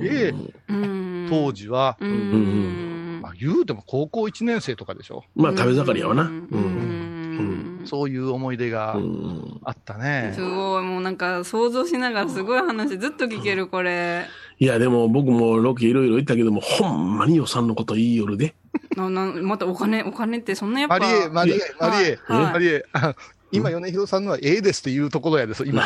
[0.01, 0.33] げえ、
[0.69, 1.27] うん。
[1.29, 3.21] 当時は、ううんん。
[3.21, 5.23] まあ、言うても高校1年生とかでしょ。
[5.35, 6.23] まあ、食べ盛りやわな。
[6.23, 6.90] ううん。
[7.83, 7.87] ん。
[7.87, 10.41] そういう思い出がうんあったねす。
[10.41, 14.25] ごい、もうなんか想像しながらすごい話ずっと聞ける、これ。
[14.59, 18.53] いや、でも僕もロケいろいろ行ったけども、ほんまに予算のこと言いよるで。
[18.95, 20.99] ななまたお金、お金ってそんなやっぱ。
[20.99, 23.15] マリエ、マリエ、マリエ、マリエ、あ
[23.51, 25.83] 今、米広さんのはええですっていうところやです、今。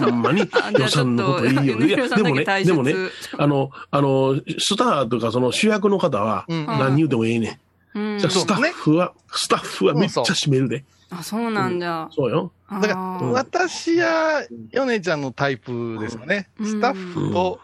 [0.00, 0.40] ほんまに
[0.78, 1.86] 予算のこと言いよる。
[1.86, 2.94] いや、でもね、でもね
[3.36, 7.60] あの、あの、スターとかその主役の方はうん何言うてもええね
[7.94, 10.84] うんスタッフは、スタッフはめっちゃ占めるで。
[11.10, 12.08] あ、そうなんだ。
[12.12, 12.52] そうよ。
[12.68, 14.42] あだから、ー私や
[14.72, 16.48] 米ちゃんのタイプですよね。
[16.58, 17.60] うんスタッフと、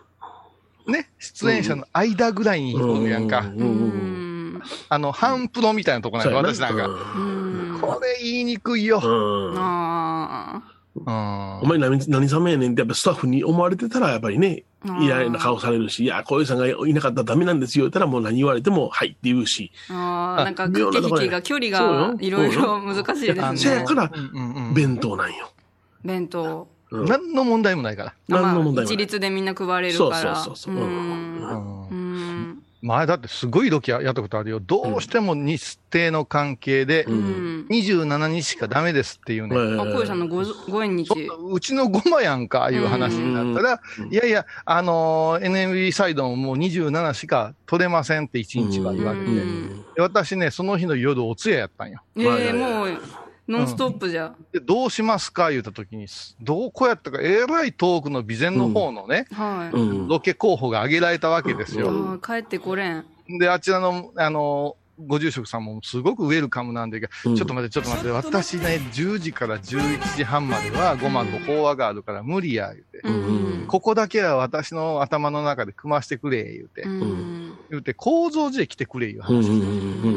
[0.87, 3.41] ね、出演者の間ぐらいにおるやんか。
[3.41, 3.65] うんう。
[4.59, 4.63] ん。
[4.89, 6.87] あの、半プロみたいなとこなんか、私なんか。
[6.87, 7.79] うん。
[7.81, 9.01] これ言いにくいよ。
[9.03, 14.65] うんうんあうんお前何、何様やねんってやっぱスタッフに思われてたらやっぱりね、
[15.01, 17.85] 嫌な顔されるし、いや、小遊さんがいなかったらダメなんですよ。
[17.85, 19.73] 言ったらもう何言われても、はいって言うし。
[19.91, 20.37] あ。
[20.37, 23.95] ああ、なんか駆け引きが、距離がいろいろ難しいですねせやか。
[23.95, 25.51] らうんうんうん弁当なんよ。
[26.05, 26.69] 弁当。
[26.69, 26.75] うん
[27.07, 28.15] 何の問題もないから。
[28.29, 28.75] 何の問題もない。
[28.75, 30.37] まあ一律でみんな配れるから。
[30.37, 30.91] そうそうそうそううん。
[31.41, 32.04] うんうん。
[32.85, 34.61] 前だってすごいロケやったことあるよ。
[34.61, 37.67] どうしても日程の関係でう、うん。
[37.71, 39.57] 27日しかダメですっていうね。
[39.57, 41.15] あ、小遊さんのごご縁日そ。
[41.51, 52.03] うちのごまやんか、いう話になったら、うんいやいや、あのー NMB サイドももう27しか取れませんって1日は言われて、うんで私ね、その日の夜お通夜やったんよ。
[52.19, 53.01] ええ、もう、
[53.47, 54.35] ノンストップじゃ。
[54.53, 56.07] で、どうしますか言った時に、
[56.41, 59.27] どこやったか、えらい遠くの備前の方のね。
[60.09, 61.91] ロケ候補が挙げられたわけですよ。
[61.91, 63.05] ああ、帰ってこれん。
[63.39, 73.01] で、あちらの、あのーご住職さんもすごくウェルカムなんで、うんちょっと待って、ちょっと待って、私ね、10時から11時半までは5万の法話があるから無理や、言うて。
[73.03, 73.67] うん。
[73.67, 76.83] ここだけは私の頭の中で組ましてくれ、言うて。
[76.83, 77.55] うん。
[77.71, 79.33] 言うて、構造寺へ来てくれ、いう話。
[79.33, 79.63] うんうんう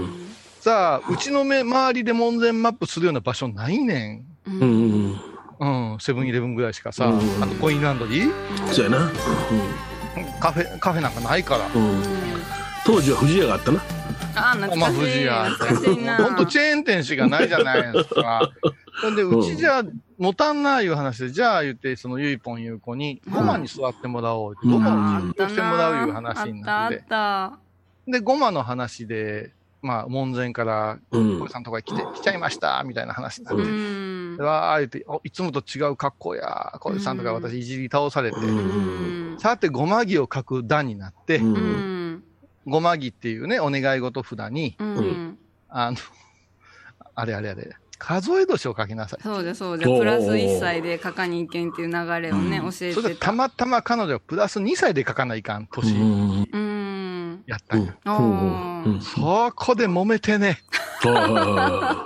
[0.03, 0.27] ん
[0.67, 4.25] さあ、うちの目、周りで門前マップするような場所ないねん。
[4.47, 5.19] うんうんうん
[5.61, 5.93] うん。
[5.93, 9.09] うん、セブンイレブンぐらいしかさ、うんあとコインランドリーそうやな。
[10.41, 11.69] カフェ、カフェなんかないから。
[12.85, 13.81] 当時は富士屋があったな。
[14.35, 14.97] あまあ、かしい。
[14.97, 15.45] 富士屋。
[15.51, 16.17] 懐かしいな。
[16.17, 18.51] ほんとチェーン店しかないじゃないですか。
[19.01, 19.83] ほんで、うちじゃ、
[20.17, 27.07] 持たんないう話で、じゃあ言って、そのゆいぽんゆう子に、うんごまに座ってもらおうごまを実況してもらういう話になってあっ。
[27.07, 27.59] た、あっ
[28.09, 33.57] で、ごまの話で、まあ、門前から、うんさんとか来て、来ちゃいました、みたいな話になた。
[33.57, 33.63] って。
[33.63, 34.43] うんで。
[34.43, 39.37] わー言って、おいつもと違う格好や、小井さんとか私いじり倒されて、うん。
[39.39, 41.41] さて、ごまぎを書く段になって。
[42.65, 45.37] ごまぎっていうね、お願い事札に、うん。
[45.69, 45.97] あの、
[47.15, 49.23] あれあれあれ、数え年を書きなさい。
[49.23, 49.87] そうじゃそうじゃ。
[49.87, 53.27] プラス1歳で書かにいけんっていう流れをね、教えそれでてた。
[53.27, 56.47] たまたま彼女はプラス2歳で書かないかんう年ん。
[56.51, 56.66] うん。
[57.45, 57.95] やったんや。
[59.01, 60.59] そこで揉めてね、
[61.05, 62.05] あ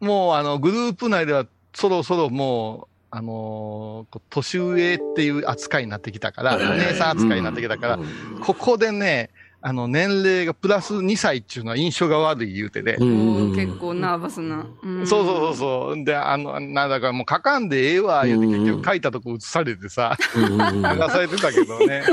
[0.00, 7.98] もうあの、グループ内ではそろそろもう、あのーこう年上っていう扱いになってきたから、お姉さん扱いになってきたから、
[8.42, 9.30] ここでね、
[9.62, 14.66] あの、年齢がプラス2歳っていうのは印象が悪い言うてで、うん結構ナーバスな。
[14.82, 16.04] うんそうそうそうそう。
[16.04, 22.04] で、あの、なんだかもう書かんでええわ、言うて結局書いたとこ映されてさ、流されてたけどね。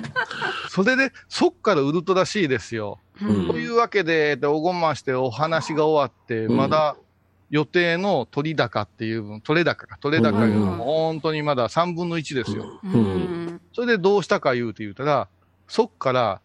[0.70, 2.98] それで、そっからウルトラ C ですよ。
[3.20, 6.96] うんというわけで、でおごましてお話が終わって、うんまだ
[7.50, 12.64] 予定の取り高っていう分、取れ高か、取れ高いうのも本当にまだ3分の1ですよ。
[13.72, 15.28] それでどうしたか言うて言うたら、
[15.66, 16.40] そっから、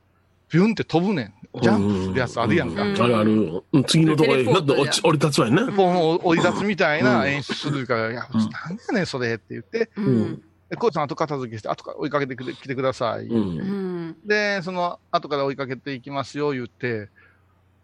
[0.54, 1.34] ビュンって飛ぶねん。
[1.62, 2.84] ジャンプするやつあるやんか。
[2.84, 3.64] うんあるある。
[3.74, 5.74] うん次のとこへ、テレポートじゃだって落ち降り立つわよね。
[5.76, 13.26] ポンを折り立つみたいうんな演出するから、いや、うんなんやねん、それって言って、うんでコーチさん後片付けして、後から追いかけてくれ来てください。
[13.26, 13.34] う。
[13.34, 17.10] うんんで、その後から追いかけていきますよ、言って、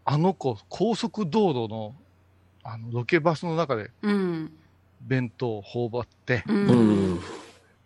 [0.06, 1.96] あの子、高速道路の、
[2.64, 4.52] あの、ロケバスの中でうん
[5.02, 7.20] 弁当を頬張って、ううんん。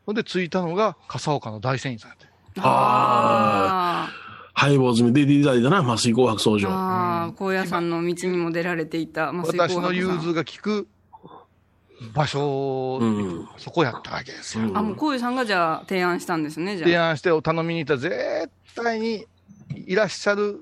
[0.05, 2.25] ほんで着いたのが笠岡の大仙院さんやって。
[2.59, 4.22] あハ
[4.69, 6.69] イボーズに出ていただいたな、麻酔紅白相ー乗。
[6.71, 10.87] あー高野山の道にも出られていた麻酔私紅白さんの融通が効く
[12.13, 14.65] 場所、うんそこやったわけですよ。
[14.65, 14.77] うん。
[14.77, 16.87] あもうこういうさんがじゃあ提案したんですねじゃあ。
[16.87, 19.25] 提案してお頼みに行ったら絶対に
[19.85, 20.61] いらっしゃる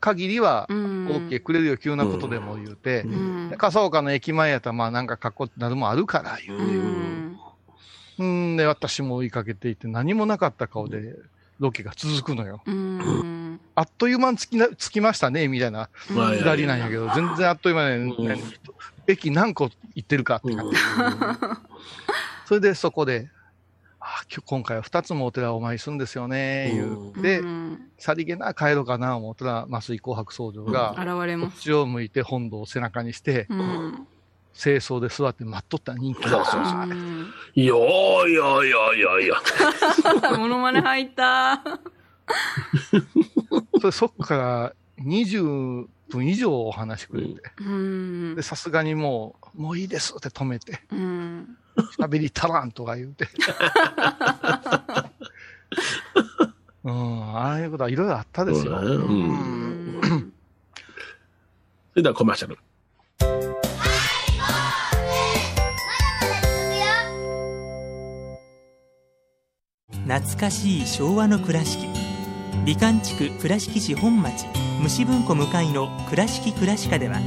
[0.00, 1.06] 限りは、うん。
[1.06, 3.48] OK くれるよ、急なことでも言うて、うん。
[3.50, 7.38] で笠岡の駅前やったら、まあなんか格好ってなるもんあるから言ううて、ん。
[8.18, 11.14] うん、で、私も追いかけていって、何もなかった顔で
[11.62, 12.60] ロケが続くのよ。
[12.66, 13.60] うん。
[13.76, 15.88] あっという間に着きな着きましたね、みたいな。
[16.14, 18.42] はいくだりなんやけど、全然あっという間で、うんね
[19.06, 20.76] 駅何個行ってるかって感じ。
[22.46, 23.30] それでそこで、
[24.00, 27.22] あ今日今回は2つもお寺をお参りするんですよね、言う。
[27.22, 34.08] て、うんさりげな帰ろうかな思ったら、麻酔紅白僧正が、現れこっますちを向いて本堂を背中にして、うん
[34.54, 36.30] 清掃で座って待っとった人気だ。
[36.44, 36.86] そうそうう。
[36.86, 39.36] んいやーいやいやいやいや。
[40.38, 41.62] モノマネ入った。
[43.80, 47.42] それそっから20分以上お話しくれて、
[48.42, 51.56] さすがにもう、もういいですって止めて、うん。
[51.98, 53.28] 喋り足らんとか言うて。
[56.84, 58.80] うん、ああいうことはいろいろあったですよ。
[58.80, 58.84] そ
[61.96, 62.58] れではコマーシャル。
[70.12, 71.88] 懐かしい昭和の倉敷。
[72.66, 74.44] 美観地区倉敷市本町
[74.82, 77.18] 虫文庫向かいの「倉敷倉歯科」では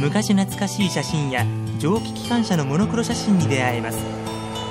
[0.00, 1.46] 昔懐かしい写真や
[1.78, 3.98] 蒸気機関車のモノクロ写真に出会えます。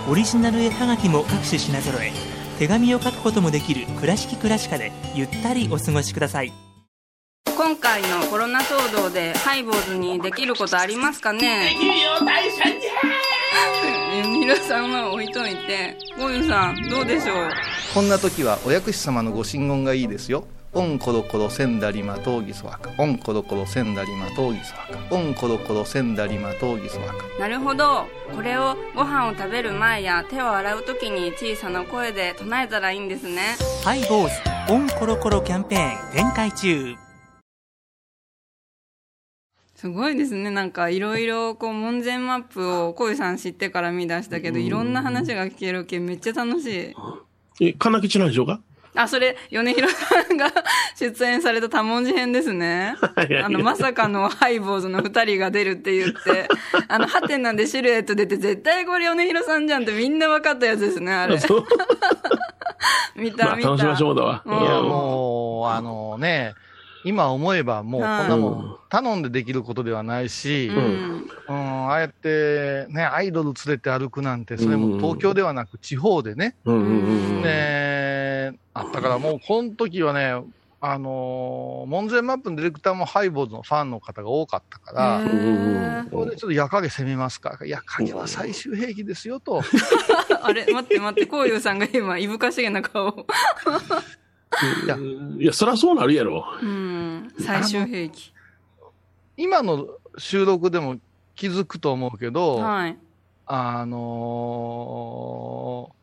[0.09, 2.11] オリジナル絵はがきも各種品揃え
[2.59, 6.51] 手紙を書くこともできる「倉敷倉歯科」でゆったりお過ごしください。
[7.55, 11.69] 今回のコロナ騒動でハイボーズにできることありますかね？
[11.69, 12.51] できるよ大
[14.25, 17.49] 皆さんは置いといてゴユさんどうでしょう？
[17.93, 20.45] こんな時はお薬師様のご神言がいいですよ。
[20.75, 22.89] オンコロコロセンダリマトウギソワカ。
[22.97, 25.15] オンコロコロセンダリマトウギソワカ。
[25.15, 27.13] オンコロコロセンダリマトウギソワカ。
[27.39, 34.29] なるほどこれをご飯を食べる前や手を洗う時に小さな声で唱えたらいいんですねハイボー
[34.67, 36.95] ズオンコロコロキャンペーン展開中
[39.83, 46.93] すごいですねなんかいろいろこう門前マップをこゆさん知ってから見出したけどいろんな話が聞けるけんめっちゃ楽し
[47.59, 48.61] いえ、金吉なんでしょうか
[48.95, 50.49] あ、それ、米広さんが
[50.97, 52.95] 出演された多文字編ですね。
[53.43, 56.47] あの、まさかのハイボーズの二人が出るって言って、
[56.87, 61.39] あの、ハテナでシルエット出て、絶対これ米広さんじゃんってみんな分かったやつですね、あれ。
[61.39, 61.65] そう
[63.19, 63.69] 見た、まあ、見た。
[63.69, 64.43] 楽しましょうだわ。
[64.45, 66.53] うんいや、もう、あのね、
[67.03, 70.79] 今思えばもうこんなもん頼んでできることではないし、ううん
[71.17, 71.29] ん。
[71.47, 77.41] ああやってね、アイドル連れて歩くなんて、それも東京ではなく地方でね、うん。
[77.41, 80.43] ね、あったからもうこの時はね、
[80.85, 85.21] あのー門前マップのディレクターもハイボーズのファンの方が多かったから、
[86.11, 89.61] ここでちょっと矢影攻めますか矢影は最終兵器ですよと。
[90.43, 93.27] あれ、待って待って、こういうさんが今、いぶかしげな顔を。
[94.85, 96.45] いやいや、そりゃそうなるやろ。
[96.61, 97.33] うん。
[97.39, 98.33] 最終兵器。
[99.37, 99.87] 今の
[100.17, 100.97] 収録でも
[101.35, 102.97] 気づくと思うけど、はい。
[103.45, 105.93] あのー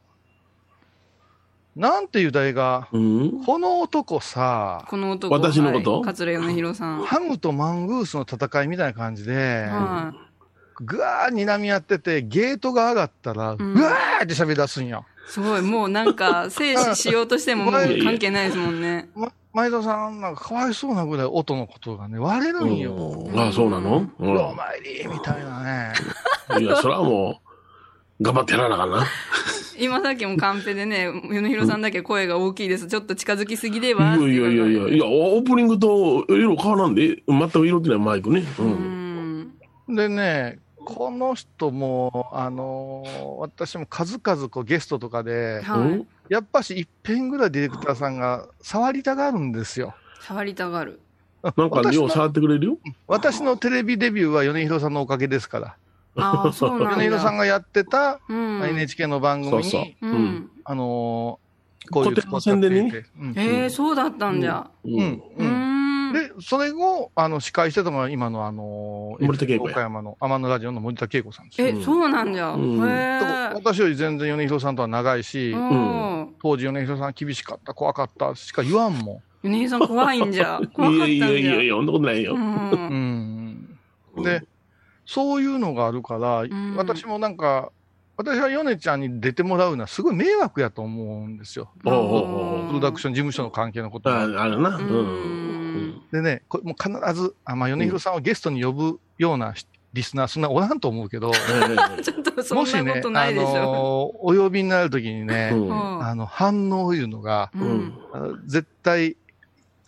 [1.76, 3.44] なんていう題が、うん？
[3.46, 5.32] この男さ、この男。
[5.32, 5.92] 私のこと？
[5.94, 7.04] はい桂米広さん。
[7.04, 10.12] ハムとマングースの戦いみたいな感じで、は
[10.80, 15.04] ぐわー睨み合ってて、ゲートが上がったら、んうわーって喋り出すんよ。
[15.28, 15.30] い。
[15.30, 19.08] すごい、もうなんか、静止しようとしてももう 関係ないですもんね。
[19.52, 22.92] 前田さんなんかかわいそうなぐらい音のことがね、割れるんよ。
[22.94, 24.08] うんああ、そうなの？
[24.18, 25.92] うお参りみたいなね。
[26.58, 26.62] ん。
[26.62, 27.40] いや、それはも
[28.20, 29.06] う、頑張ってやらなあかんな。
[29.78, 32.86] 今さっきもカンペでね、米広さんだけ声が大きいです。
[32.86, 38.44] ちょっと近づきすぎでいはやいやいやいや、いや、オープニングと色変わらんで、全く色ってないマイクね。
[38.58, 38.62] う。
[38.62, 39.40] うん
[39.88, 39.94] ん。
[39.96, 45.88] でね、この人も、あのー私も数々こうゲストとかで、は
[46.28, 46.32] い。
[46.32, 49.94] やっぱし一遍ぐらいディレクターさんが触りたがるんですよ。
[50.20, 51.00] 触りたがる。
[51.42, 52.78] なんか、私のよう触ってくれるよ？
[53.08, 55.76] 私のテレビデビューは米広さんのおかげですから。
[56.16, 56.96] ああ、そうなんだ。
[56.96, 58.62] 米広さんがやってたうん。
[58.68, 60.50] NHK の番組に、そうそうううんん。
[60.64, 61.50] あのー
[61.92, 64.70] こういう宣伝にねうんええ、そうだったんじゃ。
[64.84, 64.98] ううん。
[64.98, 65.00] う
[65.38, 65.69] うんん。
[66.12, 71.68] で、それを、あの、司会してたのが今のあのー、森田恵子や岡山の天野ラジオの森田恵子さんですよ。
[71.68, 72.52] え、そうなんじゃ。
[72.52, 73.54] うんへ。
[73.54, 76.34] 私より全然米広さんとは長いし、うん。
[76.42, 80.60] 当時米広さん厳しかった、怖かったしか言わんも米広さん怖いんじゃ。
[80.72, 81.28] 怖かったんいじゃ。
[81.28, 82.36] やいやいやいや、そんなことないよ。
[82.36, 82.40] ん。
[82.40, 83.78] うん。
[84.16, 84.22] うん。
[84.24, 84.42] で、
[85.06, 87.72] そういうのがあるから、ん私もなんか、
[88.16, 91.72] 私は米ちゃんに出てもらうのはすごい迷惑やと思うんですよ。
[91.82, 94.76] プロダクション事務所の関係のことあがあるな。
[94.76, 95.49] ううんん。
[96.12, 101.32] でね、これもう必ず、あまあ、米広さんをゲストに呼ぶようなしリスナー、そんなおらんと思うけど、
[102.02, 103.30] ちょっとそんもしねなこ、となあ。
[103.32, 107.50] のーお呼びになるときにね、うんあの、反応いうのが、
[108.46, 109.16] 絶対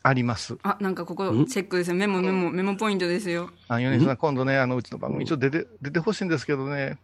[0.02, 0.58] あります。
[0.62, 1.96] あ、なんかここんチェックですよ。
[1.96, 3.50] メモメモ、メモポイントですよ。
[3.68, 6.98] あ、米広さん、今度ね、あの、うちの番組一応出て、出てほしいんですけどね、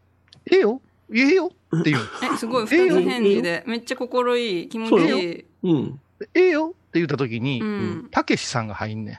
[0.51, 1.99] ええよ言えよっていう。
[2.35, 3.65] え、すごい、二つ返事で。
[3.67, 4.69] めっちゃ心いい。
[4.69, 5.45] 気持ちいい。
[5.63, 6.01] うん。
[6.35, 8.09] ええよ言ったときにう、ん。
[8.11, 9.19] たけしさんが入んねん。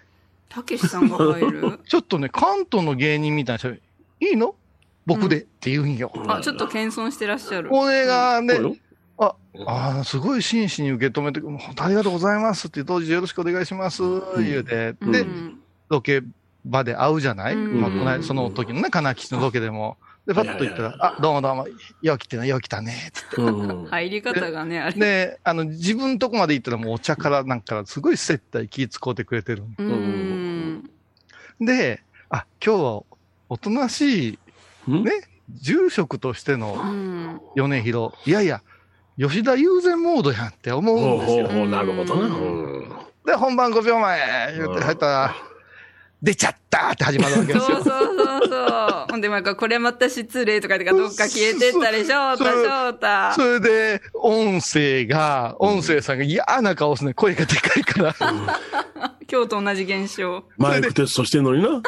[0.50, 1.80] たけしさんが入る？
[1.88, 3.80] ちょっとね、関東の芸人みたいな人、い
[4.34, 4.56] いの？
[5.06, 6.12] 僕でって言うんよ。
[6.28, 7.70] あ、ちょっと謙遜してらっしゃる。
[7.70, 8.76] これがねそう、よ
[9.18, 14.04] あ、ああ、すごい真摯に受け止めて、もう本当ありがとうございますって、当時よろしくお願いします、
[14.38, 15.12] 言うて、うん。
[15.12, 15.26] で、
[15.90, 16.22] ロケ
[16.66, 17.82] 場で会うじゃない、うん。
[17.82, 19.98] まあ、この間その時のね、金吉のロケでも。
[20.26, 21.68] で、パッと言ったら、あ、どうもどうも、
[22.02, 23.36] よう来てな、よう来たね、つって。
[23.42, 23.86] うん。
[23.86, 25.00] 入り方がね、あれ。
[25.00, 29.64] で、あの、自分とこまで行ったらもうお茶からなんか、すごい接待気使うてくれてる。
[29.78, 30.84] うん。
[31.60, 33.02] で、あ、今日は
[33.50, 34.40] おとなしい、
[34.88, 35.04] うん？
[35.04, 35.12] ね、
[35.50, 37.42] 住職としてうのん。
[37.56, 38.62] 米広、いやいや、
[39.18, 41.46] 吉田友禅モードやんって思ほうんですよ。
[41.46, 42.28] うほうほう、なるほどな。
[42.28, 42.90] うん。
[43.26, 45.36] で、本番5秒前、言って入ったら、
[46.22, 47.78] 出ちゃったって始まるわけですよ。
[47.78, 49.06] そうそうそうそう。
[49.10, 53.34] ほんで、なんか、これまた失礼とか言って、どっか消えてったり、翔太、そう翔太。
[53.34, 57.14] それで、音声が、音声さんが嫌な顔するね。
[57.14, 58.16] 声がでかいから。
[59.32, 60.44] 今日と同じ現象。
[60.58, 61.70] マイクテストしてんのにな。
[61.70, 61.84] うん。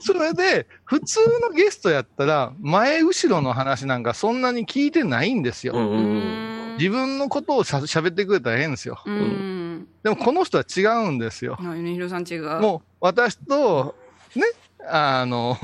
[0.00, 5.74] それで、普通のゲストやったら、前後ろの話なんかそんなに聞いてないんですよ。
[5.74, 5.78] う。
[5.78, 6.59] ん。
[6.80, 9.02] 自分のことをしゃ喋ってくれたらええんですよ。
[9.04, 9.86] うん。
[10.02, 11.58] でもこの人は違うんですよ。
[11.60, 12.60] あ、米広さん違う。
[12.60, 13.94] もう、私と、
[14.34, 14.44] ね、
[14.88, 15.58] あの、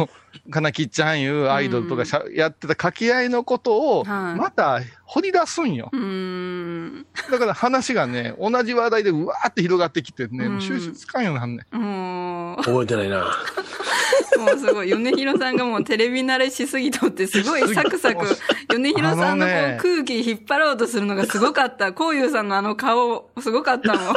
[0.50, 5.88] 金木ちゃんいうアイドルとかしゃ、やってた掛け合いのことを、はいまた掘り出すんよ。
[5.92, 7.06] うん。
[7.30, 11.76] だから話がね、同じ話題でうわーって広がってきてね、うんもう収集つかんようになんねん。
[11.76, 13.24] もう、覚えてないな。
[14.38, 18.26] もうすごい、米広さんがもうテレビ慣れしすぎとって、すごい サクサク、
[18.68, 21.92] 米広さんのこう空気引っ張ろうとするのがすごかった。
[21.92, 24.04] こういうさんのあの顔、すごかったもん。
[24.06, 24.12] も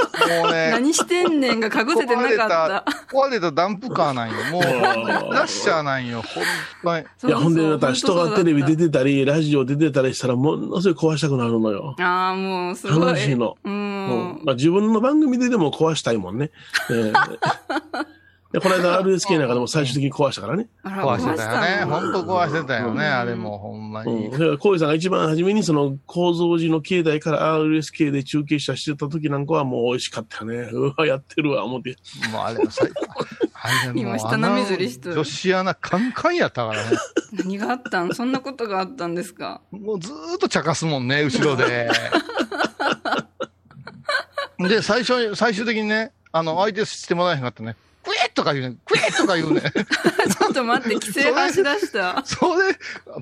[0.50, 2.86] うね、 何してんねんが隠せてなかった。
[3.16, 4.36] 壊れたダンプカーなんよ。
[4.52, 6.09] もう、ラッシャーなんよ。
[6.14, 6.40] ほんと
[7.00, 7.06] に。
[7.18, 8.80] そういや、ほんで、また人がテレビ出て。
[8.80, 11.96] てたり、ラジオ出てたりしたら、ものすごい壊したくなるのよ。
[12.00, 13.06] ああ、もうすごい。
[13.08, 13.58] 楽しいの。
[13.64, 14.42] ううんん。
[14.46, 16.52] まあ、自分の番組ででも壊したいもんね。
[16.90, 18.20] ええ
[18.52, 20.70] でこの間 RSK なんかでも最終的に壊したからね。
[20.84, 21.86] 壊してたよね。
[21.86, 23.06] のほんと壊してたよね。
[23.06, 24.16] うんあれもほんまうん。
[24.18, 24.40] にだ。
[24.40, 30.68] から、小井さんが一番初めにその構造寺の境内から RSK で中継車してた時なんかはもう美味しかったよね。
[30.72, 31.96] うわ、やってるわ、思って。
[32.32, 33.49] もうあれは最高。
[33.96, 36.98] 今下なめずりしとる女子アナカンカンやったからね。
[37.34, 38.14] 何があったん？
[38.14, 39.62] そんなことがあったんですか？
[39.72, 41.90] もうずーっと茶化すもんね、後ろで。
[44.60, 47.76] で、最初に、最終的にね、あの、相手してもらえへんかったね。
[48.04, 48.78] クエッとか言うね。
[48.86, 49.62] クエッとか言うね。
[49.72, 52.22] ちょっと待って、規制走し出した。
[52.26, 52.78] それ、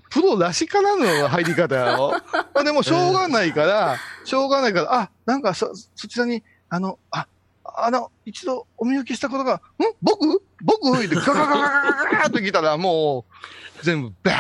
[0.09, 2.11] プロらしからぬ入り方やろ。
[2.31, 7.27] まあでも、しょうがないから、しょうがないから、あ、なんかそ、そちらに、あの、あ、
[7.75, 9.59] あの、一度お見受けしたことが、ん？
[10.01, 10.41] 僕？
[10.63, 10.97] 僕？
[11.03, 13.33] ってガガガガガガガって来たら、もう、
[13.83, 14.31] 全部、バ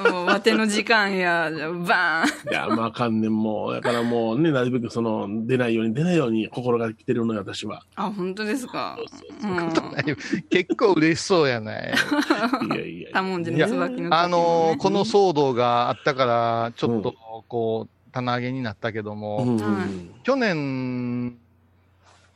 [0.00, 2.50] ーンもう、わての時間や、バーン。
[2.50, 3.74] いや、まあ、かんねん、もう。
[3.74, 7.82] だからもうね、なるべくその、出ないように、出ないように心が来てるのよ、私は。
[7.96, 8.96] あ、本当ですか？
[10.50, 11.94] 結構嬉しそうやね。
[12.66, 13.08] いやいや。
[13.12, 17.14] 多文の、ね、あのー、この騒動があったから、ちょっと、
[17.48, 21.38] こう、うん、棚上げになったけども、うん、去年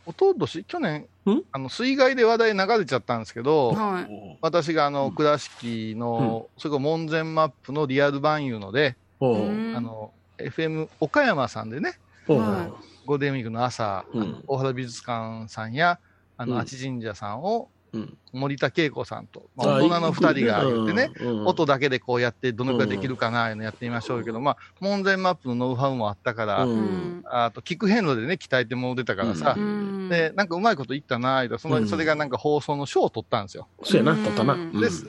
[0.06, 1.08] おととし、去年？
[1.28, 4.38] ん、あの、水害で話題流れちゃったんですけど、はい。
[4.40, 9.76] 私があの、倉敷の、それから門前マップのリアル版いうので、おううん。
[9.76, 14.44] あの、FM 岡山さんでね、ゴールデンウィークの朝、うん。
[14.46, 15.98] 大原美術館さんや、
[16.36, 16.60] あの、うん。
[16.60, 17.75] 阿智神社さんを、うん
[18.32, 26.66] 森田恵子さんと、まあ、大人の二人が言ってね、、うん音だけでこうやってどのくらいできるかな、いうのやってみましょうけど、まあ、門前マップのノウハウもあったから。
[27.24, 31.88] あと、聞く遍路でね、鍛えてもうてたからさ、うんで、なんかうまいこと言ったな、その、うん。
[31.88, 33.68] それがなんか放送の賞を取ったんですよ。
[33.82, 34.56] そうやな、とったな。
[34.80, 35.06] です。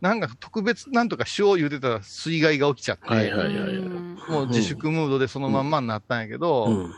[0.00, 3.32] なんか特別なんとかしよう言うてたら水害が起きちゃって、
[4.30, 6.94] もう自粛ムードでそのまんまになったんやけど、うん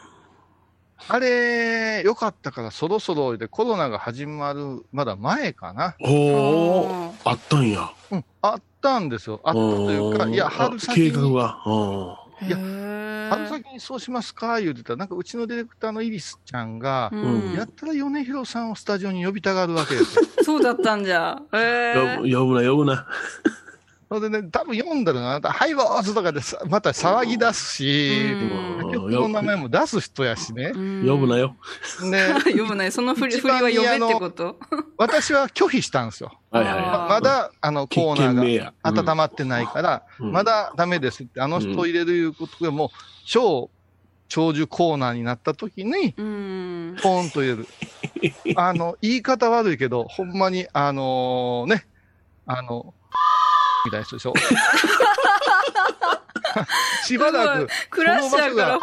[1.07, 5.95] あれ、よかったからそろそろでコロナが始まる、まだ前かな。
[6.01, 7.91] おお、あったんや。
[8.11, 9.41] うん、あったんですよ。
[9.45, 11.63] あったというか、いや、あ春先に、計画が。
[11.67, 20.23] うんいやへー春先にそうしますか言うてたら、なんかうちのディレクターのイリスちゃんが、うんやったら米広さんをスタジオに呼びたがるわけですよ。
[20.45, 21.43] そうだったんじゃ。
[21.53, 23.07] へ呼ぶ呼ぶな、呼ぶな。
[24.09, 30.73] それでね、多分読んだらな、ハイボーズとかでさまた騒ぎ出すし、うん曲の名前も出す人やしね。
[30.73, 31.57] 呼ぶなよ。
[32.05, 32.93] ね、 呼ぶない。
[32.93, 34.57] その振り一振りは呼べってこと？
[34.97, 36.33] 私は拒否したんですよ。
[36.51, 42.89] はいはいあはまだ、あの、コーナやーが温まってないから、うんまだダメですって、あの人を入れるいうことでもう、
[43.27, 43.69] 超
[44.29, 46.97] 長寿コーナーになった時に、うん。
[47.03, 47.67] ポーンと入れる。
[48.57, 51.87] あの、言い方悪いけど、ほんまに、あのね、
[52.47, 52.95] あの、
[53.89, 54.35] みたいな人でしょ？
[57.05, 58.79] しばらく、クラッシャーから。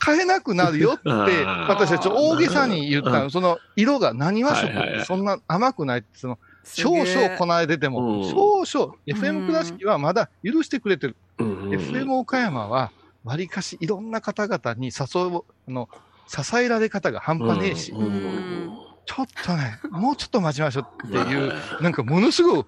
[0.00, 1.10] 使えなくなるよって、
[1.68, 3.24] 私はちょっと大げさに言ったの。
[3.24, 11.16] うんその、色が何和色はいはいはいそんな甘くないって、その、少々こなえてても、うん少々、FM 倉敷はまだ許してくれてる。
[11.40, 11.42] い。
[11.42, 12.90] うん FM 岡山は、
[13.24, 15.88] わりかしいろんな方々に誘う、あの、
[16.26, 22.64] 支えられ方が半端ねえし、うんうんちょっとね、もうちょっと待ちましょうっていう、なんかものすごい、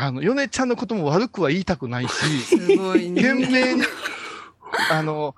[0.00, 3.20] あの、米ちゃんのことも悪くは言いたくないし、すごいね。
[3.22, 3.82] 懸命に、
[4.92, 5.34] あの、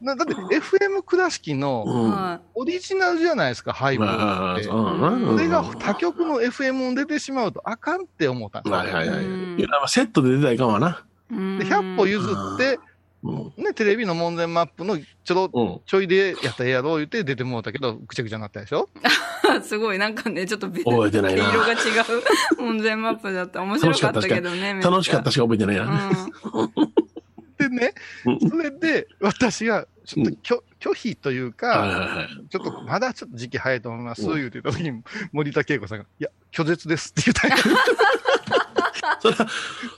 [0.00, 4.64] なだって FM 倉敷のオリジナルじゃないですか、ハイボールって。
[4.64, 9.24] それが他局の FM に出てしまうとあかんって思ったんですよはいはいはい。
[9.24, 11.04] うんいや、まあセットで出たらいかんわな。
[11.30, 11.34] い。
[11.34, 12.80] で、100歩譲って、
[13.24, 13.64] うん。
[13.64, 15.80] ね、テレビの門前マップのちょろ、うん。
[15.86, 18.88] ちょいでやったらええやろう言って出てもうたけど、ぐちゃぐちゃになったでしょ？
[19.48, 19.62] うん。
[19.62, 21.74] すごい、なんかね、ちょっと別覚えてないな色が違
[22.58, 23.62] う門前マップだった。
[23.62, 24.80] 面白かったけどね。
[24.82, 26.10] 楽しかったしか覚えてないな。
[26.52, 26.70] うん。
[27.56, 27.94] でね、
[28.26, 32.48] うんそれで私がちょっと拒,、拒否というはいか、はいはい。
[32.50, 35.02] ちょっとまだちょっと時期早いと思います、うん言うて言った時に
[35.32, 37.64] 森田恵子さんが、いや、拒絶ですって言った
[39.20, 39.46] それは、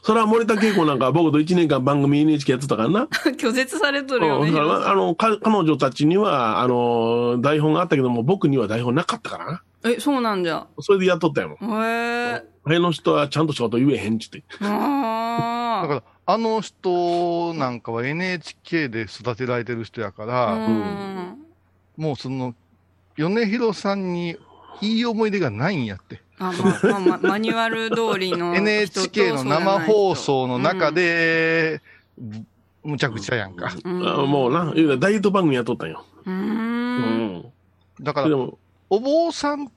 [0.02, 3.04] それは森田恵子なんか僕と1年間番組 NHK やってたからな。
[3.38, 4.48] 拒絶されとるよね。
[4.48, 9.62] うんだからあの、か彼女たちには、あの、台本があったけども、僕には台本なかったからな。
[9.84, 10.66] え、そうなんじゃ。
[10.80, 11.56] それでやっとったよ。
[11.60, 12.42] へえ。
[12.68, 14.42] あの人はちゃんとしたこと言えへんっつって。
[14.60, 20.26] だあから、あの人なんかは NHK で育てられてる人やかあ。
[20.26, 21.36] ら、うん。
[21.96, 22.54] もうその、
[23.16, 24.36] 米広さんに
[24.80, 26.20] いい思い出がないんやって。
[26.38, 28.54] あ、まあ、まあ、マニュアル通りの。
[28.54, 31.80] NHK の生放送の中で、
[32.84, 33.72] むちゃくちゃやんか。
[33.84, 34.66] うん、あもうな、
[34.98, 36.04] ダイエット番組やっとったんよ。
[36.24, 36.30] う。
[36.30, 37.52] うんん。
[38.00, 38.58] だから、でも、
[38.90, 39.70] お坊さん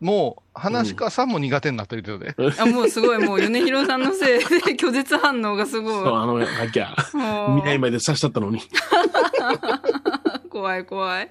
[0.00, 2.34] も、話し家さんも苦手になってるけどね。
[2.58, 4.46] あ、もうすごい、もう、米広さんのせいで
[4.76, 5.94] 拒絶反応がすそう、ごい。
[6.12, 8.60] あの、あきゃ、 もう未来まで刺しちゃったのに。
[10.50, 11.30] 怖 い怖い。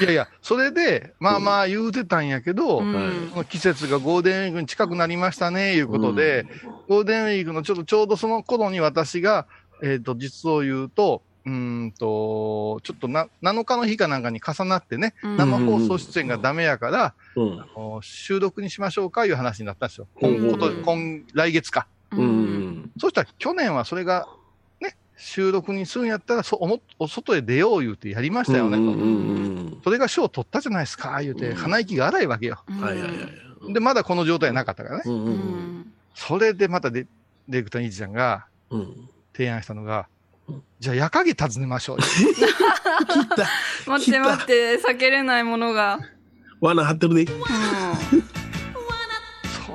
[0.00, 6.46] いやいや、それで、まあまあ言うてたんやけど、うんその季節がゴールデンウィークに近くなりましたね、いうことで、
[6.88, 9.46] ゴールデンウィークのちょっとちょうどその頃に私が、
[9.82, 11.52] えっ、と、実を言うと、うー
[11.86, 17.60] んと、ちょっとな、7日の日かなんかに重なってね、うん生放送出演がダメやから、うん。
[17.60, 20.06] あの収録にしましょうかいう話になったんですよ。
[20.20, 21.86] うん今今来月か。
[22.12, 22.18] うん。
[22.20, 22.90] うん。
[22.98, 24.26] そしたら去年はそれが、ね、
[25.22, 28.76] 収録にするんやったら、そおもお外へ出よう言うてやりましたよね。
[28.76, 32.62] うんうんそれが賞を取ったじゃないですか、言うて、うん鼻息が荒いわけよ。
[32.68, 32.80] うん。
[32.80, 33.70] はいはいはい。
[33.70, 33.72] い。
[33.72, 35.02] で、まだこの状態なかったからね。
[35.06, 35.92] うんううんん。
[36.14, 39.08] それでまたデディレクターのイチちゃんがうん。
[39.32, 40.08] 提案したのが
[40.48, 42.02] うん、じゃあ夜影訪ねましょうよ。
[43.86, 46.00] 待って待って、避けれないものが。
[46.60, 47.22] 罠張ってるで。
[47.22, 47.26] う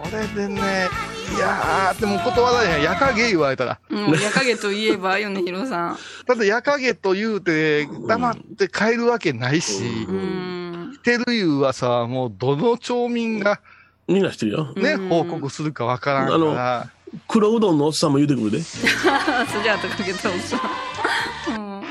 [0.10, 0.90] それでね、
[1.36, 2.84] いやー、でも断られへん。
[2.84, 3.80] 夜影言われたら。
[3.90, 3.94] ん。
[3.94, 5.98] もう、夜影といえば、米広さん。
[6.26, 10.98] だって夜影と言うて、黙って帰るわけないし、うん。
[11.04, 13.62] 来てるいう噂はもうどの町民が
[14.08, 14.74] みんな知ってるよ。
[14.76, 16.90] ね、うん報告するかわからんから、
[17.28, 18.62] 黒うどんのおっさんも言うてくるで。
[18.62, 21.82] スジャートかけたおっさん。
[21.82, 21.84] うん。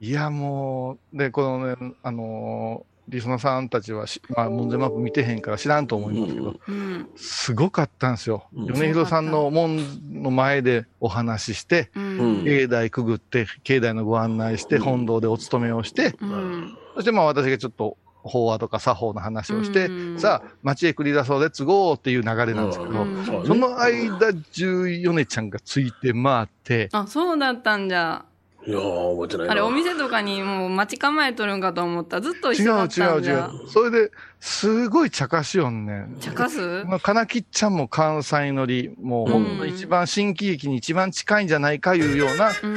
[0.00, 7.08] いやもう、で、このね、あのーリスナーさんたちはし、まあ、門前マップ見てへんから知らんと思いますけど、うん。
[7.16, 8.46] すごかったんですよ。
[8.54, 9.78] うん米広さんの門
[10.22, 11.90] の前でお話しして。
[11.94, 16.78] 境内くぐって、境内のご案内して、うん本堂でお勤めをして、うん。
[16.94, 28.24] そしてまあ私がちょっと法話とか作法の話をして、うんさあ、街へ繰り出そう、レッツゴーっていう流れなんですけど、うんそうねその間中、米ちゃんがついて回って、あ、そうだったんじゃ。
[28.66, 29.52] いやー、覚えてないな。
[29.52, 32.20] あれ、お店とかにもう待ち構えとるんかと思った。
[32.20, 33.46] ずっと一違う緒だった違うん違じゃ。
[33.46, 33.68] う。
[33.68, 34.10] それで、
[34.40, 36.16] すごい茶化しよんねん。
[36.20, 36.84] 茶化す？
[36.86, 42.74] まあ、金木ちゃんも関西乗り、もうほんと一番新喜劇に一番近いんじゃないかいうようなうん。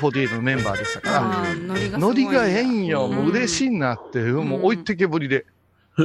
[0.00, 3.06] 48のメンバーでしたから、ああ、ノリがすごいねノリがええんよ。
[3.06, 5.46] うんもう嬉しいなって、もう置いてけぼりで。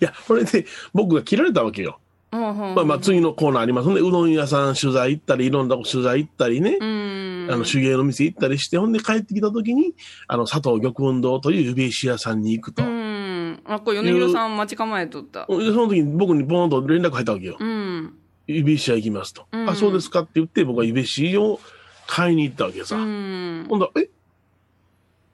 [0.00, 0.64] いや、これで
[0.94, 1.98] 僕が切られたわけよ。
[2.30, 6.78] まあまあ次のコーナーありますんで、うどん屋さん取材行ったり、いろんなとこ取材行ったりね。
[6.80, 7.33] うん。
[7.50, 9.94] あの、手芸の店行ったりして、ほんで帰ってきた時に、
[10.28, 12.82] あの、佐藤玉運動という指石屋さんに行くと。
[12.82, 13.60] うん。
[13.64, 15.46] あ、これ、米広さん待ち構えとった。
[15.46, 17.56] でその時に僕にボーンと連絡入ったわけよ。
[17.58, 18.14] うん。
[18.46, 19.46] 指石屋行きますと。
[19.52, 21.60] うんあ、そうですかって言って、僕は指石を
[22.06, 22.96] 買いに行ったわけさ。
[22.96, 23.66] うん。
[23.68, 24.08] ほんだらえ？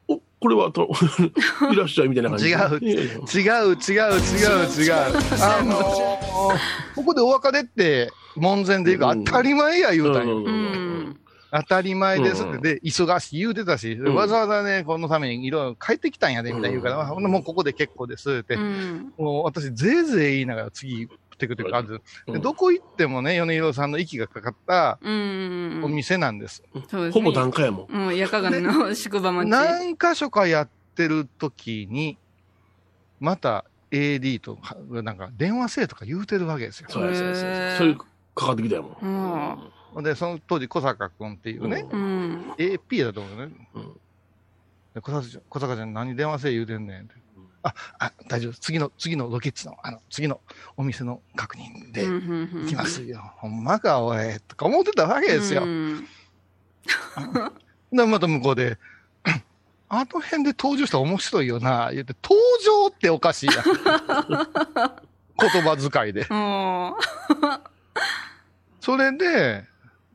[0.08, 0.90] お、これはと、
[1.72, 2.50] いらっしゃいみたいな感じで。
[2.50, 3.76] 違う違う違う違う
[4.76, 4.94] 違う。
[5.42, 6.20] あのー
[6.96, 10.42] ここでお別れって門前で言うかうん当たり前や言うたんよ。
[11.53, 11.62] うんうん。
[11.62, 12.51] 当たり前ですって。
[12.53, 18.55] うんで、忙しい言うてたし、んわざわざね、このためにいろいろ帰ってきたんやで、みたいな言うから、ほんでもうここで結構ですって。
[18.55, 19.12] うん。
[19.18, 22.03] もう私、ぜいぜい言いながら次、テクテクある。
[22.26, 25.80] でうんどこ行ってもね、米広さんの息がかかったうん。
[25.82, 26.62] お店なんです。
[26.88, 27.22] そうですね。
[27.22, 28.09] ほぼ単価やもん。
[28.09, 29.48] うん、夜鏡の宿場町。
[29.48, 32.18] 何箇所かやってる時に、
[33.18, 36.88] また AD とか、なんか電話せえとか言うてるわけですよ。
[36.90, 38.96] そうやそうやそうへーやそういうかかってきたやもん。
[39.01, 42.53] うんで、その当時小坂くんっていうね、うん。
[42.59, 43.53] AP だと思うね。
[43.74, 44.01] うん
[44.95, 47.14] で小坂ちゃん、小坂ちゃん何電話せえ言うてんねんって。
[47.62, 48.55] あ、あ、大丈夫。
[48.55, 50.41] 次の、次のロケッツの、あの、次の
[50.76, 53.20] お店の確認で行きますよ。
[53.36, 54.41] ほんまか、おい。
[54.49, 55.62] とか思ってたわけですよ。
[55.62, 56.09] うん
[57.93, 58.78] で、また向こうで、
[59.88, 63.64] あの辺で登場したら面白いよな、言って、登場っておかしいやん。
[65.41, 66.26] 言葉遣いで。
[66.30, 66.97] も
[68.80, 69.64] それで、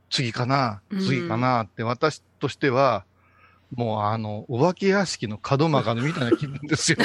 [0.10, 3.06] 次かな、次かなって、私としては、
[3.74, 6.97] もうあの、お化け屋敷の角間がみたいな気分ですよ。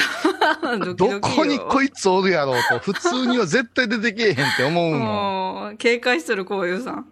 [0.63, 4.99] う、 ドキどドキよこにこいつおるやろうと、普通には絶対出てけえへんって思うの。
[4.99, 7.07] もう、警戒するこういうさん。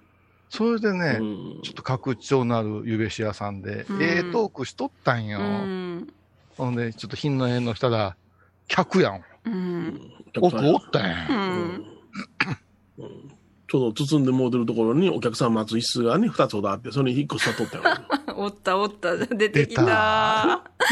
[0.50, 5.40] それでね、うんちょっと格調のあるゆべし屋さんで、うんええトークしとったんよ。
[5.40, 6.08] うん。
[6.58, 8.16] ほんで、ちょっと品の縁のしたら、
[8.68, 9.24] 客やん。
[9.46, 10.02] うん。
[10.38, 11.28] 奥おったんや。
[11.30, 11.86] うん。
[13.70, 17.84] ちょうど包んでもうてるところにお客さん待つ椅子がね、二つほどあって、それに一個座っとったよ。
[18.36, 19.84] おったおった、出てきた。
[19.84, 19.86] い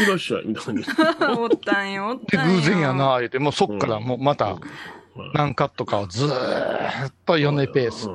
[0.06, 1.38] らっしゃい、みたいな。
[1.38, 2.56] おったんよ、おっで、たんよ。
[2.56, 4.60] 偶然やな、言って、もうそっからもうまたうん
[5.34, 8.08] 何カットかをずーっと米ペース。
[8.08, 8.14] う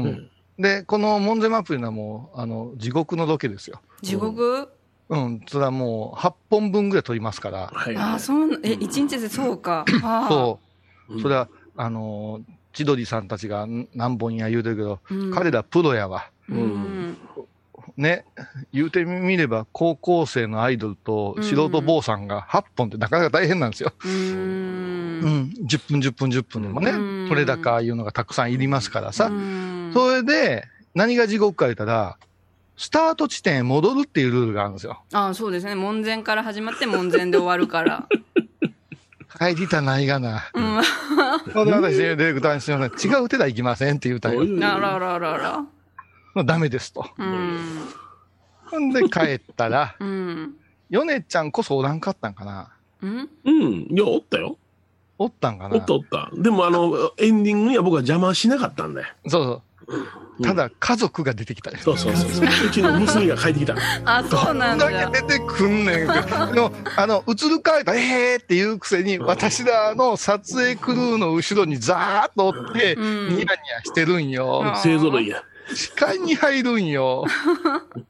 [0.00, 0.28] ん
[0.58, 3.80] で、この門前マップいうのはもう、あの、地獄のロケですよ。
[4.02, 4.68] 地獄？
[5.08, 7.96] うん、それはもう8本分ぐらい撮りますから、はい。
[7.96, 9.84] ああ、そうな、え、一日でそうか。
[10.02, 10.60] ああそ
[11.08, 16.30] うう、んそれは、あのー千鳥さんたちが何本や言うてるけど、うん彼らプロやわ。
[16.48, 17.18] うん。
[17.96, 18.24] ね、
[18.72, 23.92] 言うてみれば、高校生のアイドルと素人坊さんが8本ってなかなか大変なんですよ。
[24.04, 24.08] う。
[24.08, 29.26] うんん、10分、10分、10分でもねうん、取れ高いうのがたくさんいりますからさ。
[29.26, 32.16] うんそれで、何が地獄か言ったら、
[32.76, 35.02] スタート地点へ戻るっていうルールがあるんですよ。
[35.12, 35.74] ああ、そうですね。
[35.74, 38.08] 門前から始まって門前で終わるから。
[39.40, 40.50] 帰りたないがな。
[40.52, 40.82] うん。
[41.50, 43.10] それで私、ディレクターにすみません。
[43.10, 45.58] 違う手では行きませんって言うたら、おいおいあらららら。
[46.34, 47.08] もうダメですと。
[47.16, 47.58] うん。
[48.66, 50.54] ほんで帰ったら、 うん。
[50.90, 52.68] ヨネちゃんこそおらんかったんかな
[53.00, 53.86] うんうん。
[53.90, 54.58] いや、おったよ。
[55.16, 56.30] おったんかなおったおった。
[56.34, 59.08] でも、あの、エンディングには僕は邪魔しなかったんだよ。
[59.26, 59.62] そうそう。
[59.90, 62.46] うんただ、家族が出てきたうそうそうそう。
[62.46, 63.74] うちの娘が帰ってきた。
[64.06, 65.10] あ、そうなんだだ。
[65.10, 66.46] け出てくんねんけど。
[66.54, 73.46] でも、あの、映るかいたら、えーって言うくせに、私らの撮影クルーの後ろにザーッとおって、うんニヤニヤ
[73.84, 74.62] してるんよ。
[74.64, 75.42] あ勢ぞろいや。
[75.74, 77.26] 視界に入るんよ。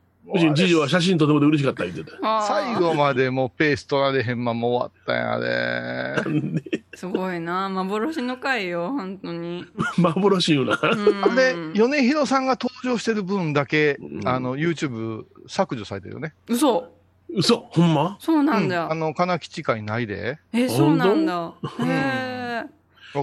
[0.55, 2.43] 次女は写真撮ってもらって嬉しかった言ってた。
[2.43, 6.15] 最後までもうペース取られへんまま終わったんや
[6.75, 6.83] で。
[6.95, 7.69] すごいな。
[7.69, 9.65] 幻の回よ、本当に。
[9.99, 10.79] 幻言うな。
[10.83, 16.35] うんあれ、米広さんが登場してる分だけ、うんあの、YouTube 削除されてるよね。
[16.49, 16.89] 嘘。
[17.33, 18.17] 嘘ほんま？
[18.21, 18.85] そうなんだ。
[18.87, 20.39] うんあの、金吉会ないで。
[20.53, 21.53] え、そうなんだ。
[21.81, 22.65] へえ。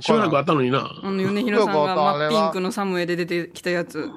[0.01, 0.91] しばらくあったのにな。
[1.03, 4.09] あの、米広さんがピンクのサムエで出てきたやつ。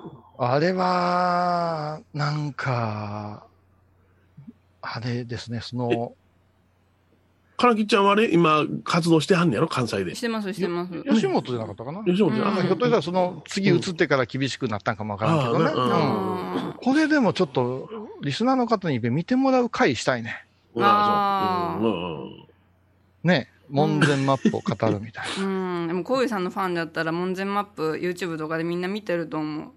[0.43, 3.45] あれは、なんか、
[4.81, 6.15] あれですね、その、
[7.59, 10.21] からきちゃんはあれ、今、活動してはんねやろ関西でし。
[10.23, 12.03] てますしてます吉本じゃなかったかな。
[12.05, 15.65] 吉本じゃうんあひょっとしたらその次移ってから厳しくなったんかもわからんけどね。
[15.67, 17.91] ああうんあこれでもちょっと、
[18.23, 20.47] リスナーの方に見てもらう回したいね。
[20.79, 22.45] あーうんうんうん
[23.25, 23.51] ね。
[23.69, 25.45] 門前マップを語るみたいな。
[25.45, 25.47] う
[25.85, 29.71] んでもこういうさんのファンだったら門前マップ YouTube とかでみんな見てると思う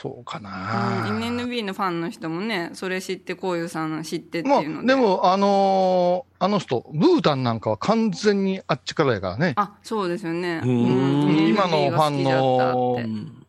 [0.00, 1.06] そうかうん、な。
[1.08, 9.54] NNB のファンの人もね、それ知って、こういうさん知ってってもいうのう、でも、あのーあの人、ブータンなんかは完全にあっちからやからね。
[9.56, 10.60] あ、そうですよね。
[10.64, 12.96] うん今のファンの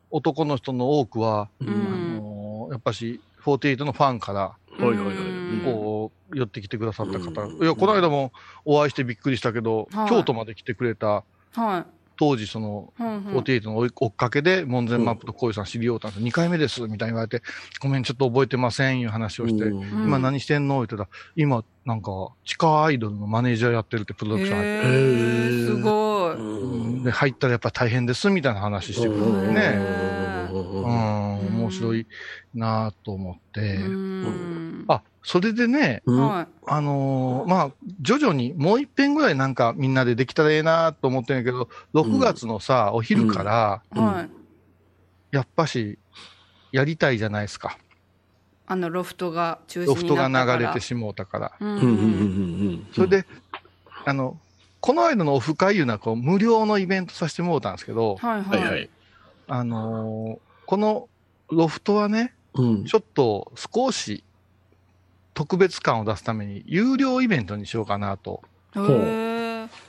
[0.10, 2.16] 男の人の多くは、うあん。
[2.18, 7.43] のーやっぱし、48のファンから、はいはいはいうんこう、寄ってきてくださった方。
[7.43, 8.32] うんいや、この間も
[8.66, 11.24] お会いしてびっくりしたけど、はい京都まで来てくれた、
[11.54, 11.86] はい。
[12.20, 13.38] 当時その、うんうん。
[13.38, 16.24] 48の追っかけで、門前マップと小井さん知り合うたんです。
[16.24, 17.41] 2回目です、みたいに言われて、
[17.80, 20.76] ごめん、ちょっと覚えてません、いう話をして、今何してんの？
[20.76, 22.11] 言ってたら、今、なんか、
[22.43, 26.36] 地下アイドルのマネージャーやってるってプロダクション入って、へーすごい。
[26.36, 27.03] うん。
[27.03, 30.18] で、入ったらやっぱ大変です、みたいな話してくれてへね。
[30.62, 32.07] ーうん、ん面白い
[32.53, 33.76] なと思って。
[33.76, 36.01] うんあ、それでね。
[36.07, 43.82] あのーまあ、徐々にもう一遍ぐらいなんかみんなでできたらええなと思ってるんやけど、6月のさ、お昼から。
[45.32, 45.99] やっぱし、
[46.72, 47.78] やりたいじゃないですか。
[48.66, 50.16] あの、ロフトが中ロフト。
[50.16, 51.51] が流れてしもうたから。
[51.60, 51.95] うんうんうんうんう
[52.74, 53.26] んそれで、
[54.05, 54.38] あの、
[54.80, 58.89] この間のオフ会いうのはこう無料のイベントさせてもらったんですけど、はいはい。
[59.47, 61.09] あのーこの
[61.49, 64.24] ロフトはね、うんちょっと少し
[65.34, 68.43] 特別感を出すために有料イベントにしようかなと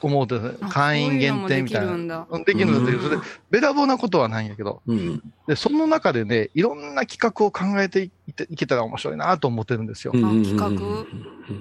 [0.01, 2.15] 思うて、あ会員限定みたいそういうのもできるんな。
[2.15, 8.11] だうんできるんだっていう、うんそれで、べらぼうなことはないんやけど、うんで、その中でね、いろんな企画を考えてい
[8.49, 10.15] いけたら面白いなと思ってるんですよ。
[10.15, 10.69] うん企画？
[10.69, 10.73] う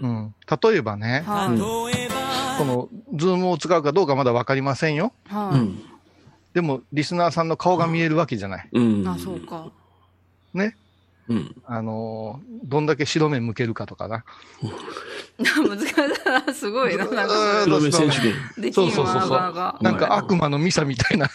[0.07, 0.34] ん。
[0.72, 1.59] 例えばね、はい。
[2.57, 5.11] この、ズームを使うかどうかまだわかりませんよ。
[5.28, 5.59] はい。
[5.59, 5.84] うん
[6.60, 8.70] でも、リスナーさんの顔が見えるわけじゃない。
[8.74, 9.72] うんあ、そうか。
[10.53, 10.76] ね。
[11.30, 14.26] うんあのーどんだけ白目向けるかとかな。
[15.39, 15.84] 難し
[16.51, 16.53] い。
[16.53, 17.05] すごいな。
[17.05, 18.34] なんかうん黒目選手権。
[18.74, 19.32] そうそうそうそう
[19.82, 21.30] なんか悪魔のミサみたいな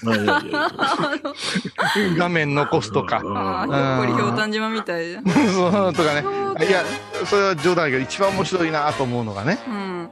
[2.18, 3.22] 画面残すとか。
[3.24, 5.24] ああ、ひょっこりひょうたん島みたいじゃん。
[5.24, 6.22] そうとかね。
[6.68, 6.84] いや、
[7.24, 10.10] それは冗談やけど、一番面白いなと思うのがね、うん。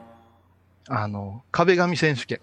[0.89, 2.39] あの、壁紙選手権。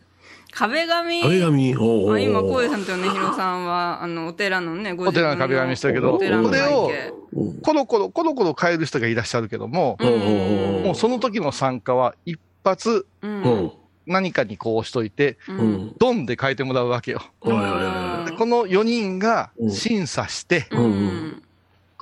[0.53, 1.23] 壁紙。
[1.23, 1.77] 壁紙。
[1.77, 6.91] おうおうおうあ今、こうさんとねひろさんは、あの、お寺のね、ごお寺の壁紙したけどお寺のこれを
[7.63, 9.97] コロコロ、コロコロ変える人がいらっしゃるけども、
[10.85, 13.07] もうその時の参加は一発
[14.07, 15.39] 何かにこうしといて、
[15.99, 17.23] ドンで変えてもらうわけよ。
[17.41, 20.67] この4人が審査して。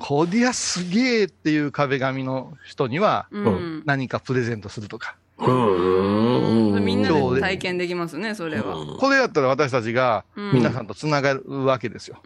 [0.01, 3.83] こりゃすげえっていう壁紙の人にはうん。
[3.85, 5.17] 何かプレゼントするとか。
[5.41, 6.73] いうん。
[6.75, 8.97] うんみんなで体験できますね、それは。
[8.99, 10.53] これやったら私たちがうん。
[10.55, 12.19] 皆さんと繋がるわけですよ。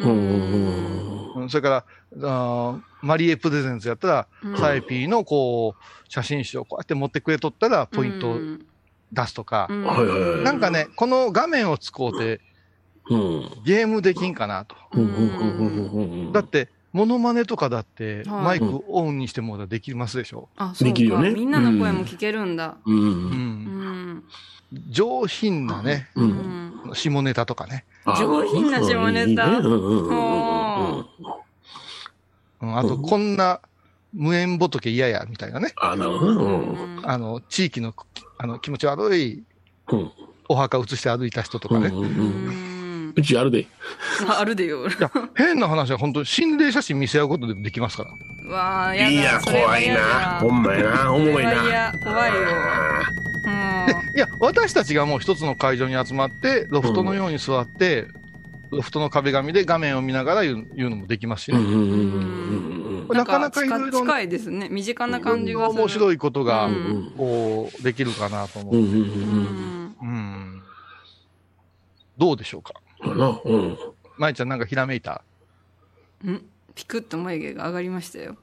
[1.48, 4.58] それから、マリエプレゼンツやったら、うん。
[4.58, 8.66] サイピーのこう、写真集をこうやって持ってくれとったら、ポイントをうん。
[9.12, 12.40] 出すとか、なんかね、この画面を使うて
[13.10, 13.50] うん。
[13.64, 14.76] ゲームできんかなと。
[16.32, 20.48] だって、モノマネとかだって、はいマイクオンにしてもできますでしょ？
[20.56, 20.92] あ、そうか。
[20.92, 22.76] できるよねみんなの声も聞けるんだ。
[22.84, 23.00] うんう。
[23.00, 23.08] うん
[24.18, 24.24] ん。
[24.90, 26.94] 上品なね、ううんん。
[26.94, 27.84] 下ネタとかね。
[28.04, 29.62] あ上品な下ネタあ
[32.82, 33.60] と、こんな
[34.12, 35.72] 無縁仏嫌や、みたいなね。
[35.76, 37.94] あなるほどねあの、地域の、
[38.38, 39.42] あの、気持ち悪い
[39.88, 40.10] うんうん
[40.48, 41.86] お墓移して歩いた人とかね。
[41.86, 42.71] うん
[43.16, 43.20] うんううんん。
[43.20, 43.66] うちあるで
[44.28, 44.86] あ あるでよ。
[44.86, 48.04] いや、変な話は本当に心霊写真見せ合うことでもできますか
[48.44, 48.50] ら。
[48.50, 49.10] わあ、やだ。
[49.10, 52.40] いや怖いなほんまやなおもろいな嫌怖いよ。
[53.86, 58.08] で、いや、私たちがもう一つの会場に集まって、ロフトのように座って、
[58.70, 61.58] ロフトの壁紙で画面を見ながら言う言うのもできますしね。
[61.58, 63.16] うんうんうんうんうん。
[63.16, 64.68] なかなかいろいろ近近いですね。
[64.70, 65.80] 身近な感じがする。
[65.80, 68.76] 面白いことがう、んこう、できるかなと思う。
[68.76, 69.96] うんうんうんううんん。
[70.00, 70.62] うん。
[72.16, 72.72] どうでしょうか？
[73.04, 73.40] うんな。
[73.44, 73.78] うん。
[74.18, 75.22] 舞ちゃんなんかひらめいた？
[76.24, 76.40] ん？
[76.74, 78.36] ピクッと眉毛が上がりましたよ。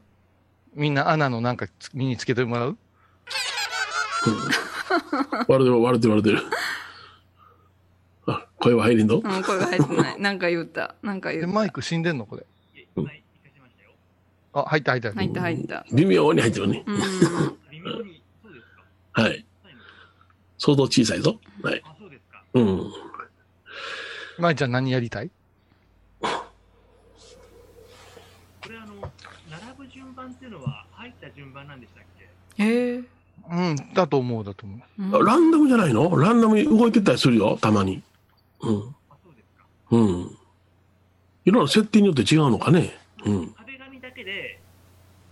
[0.75, 2.77] みんなアナのなんかつ身につけてもらう？
[5.47, 6.43] 割れてる割れてる割れてる。
[8.27, 9.15] あ声は入りんの？
[9.15, 10.19] うん、声が入ってない。
[10.19, 10.95] なんか言った。
[11.01, 11.51] なんか言え、った。
[11.51, 12.25] マイク死んでんの？
[12.25, 12.45] これ。
[14.51, 15.13] あ、入った入った。
[15.13, 15.85] 入った入った。
[15.93, 16.83] 微妙に入ってるね。
[16.85, 16.99] うん。
[19.13, 19.45] はい。
[20.57, 21.39] 相当小さいぞ。
[21.63, 21.81] はい。
[22.53, 22.91] うん
[24.39, 25.29] 舞ちゃん何やりたい？
[26.21, 26.27] こ
[28.69, 28.93] れあの、
[29.49, 32.29] 並ぶ順番っていうのは入った順番なんでしたっけ？
[32.63, 33.05] えー、
[33.51, 35.25] うん、だと思う、だと思う。
[35.25, 36.17] ランダムじゃないの？
[36.17, 38.01] ランダムに動いてたりするよ、たまに。
[38.61, 38.95] うん。
[39.91, 40.37] うん。
[41.45, 42.97] いろんな設定によって違うのかね。
[43.25, 43.53] うん。
[43.53, 44.59] 壁紙だけで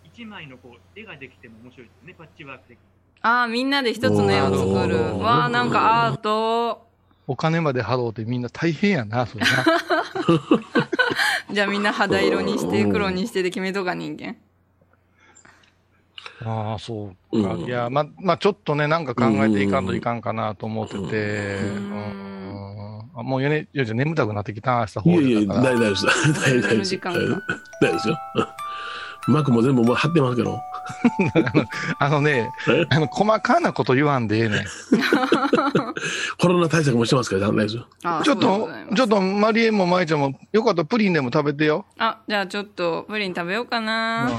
[0.03, 2.83] 一枚のこう絵ができても面白いですよね、パッチワーク的に。
[3.21, 5.19] ああ、みんなで一つの絵を作る。
[5.19, 6.86] わあ、なんかアート。
[7.27, 9.49] お金まで払うてみんな大変やな、それな。
[11.53, 14.37] じゃあみんな肌色にして、黒にしてで決めとか人間。
[16.45, 17.53] ああ、そうか。
[17.53, 22.17] うんいや、ま、まあちょっとね、なんか考えていかんといかんかなと思ってて、んうん
[23.15, 25.79] あもうよね、いやじゃあ眠たくなってきた、明日いやいや、方だから。
[25.79, 26.05] 大丈夫です。
[26.05, 26.97] 大丈夫です。
[27.01, 27.41] 大丈
[27.81, 28.17] 夫ですよ。
[29.27, 30.61] 幕も全部もう貼ってますけど。
[31.99, 34.65] あのねえ、あの、細かなこと言わんでええねん。
[36.39, 41.85] コロナ対策もしてますから、大ちょっとちょっと、マリエもマイちゃんも、よかったらプリンでも食べてよ。
[41.97, 44.29] あ、じゃあちょっとプリン食べようかな。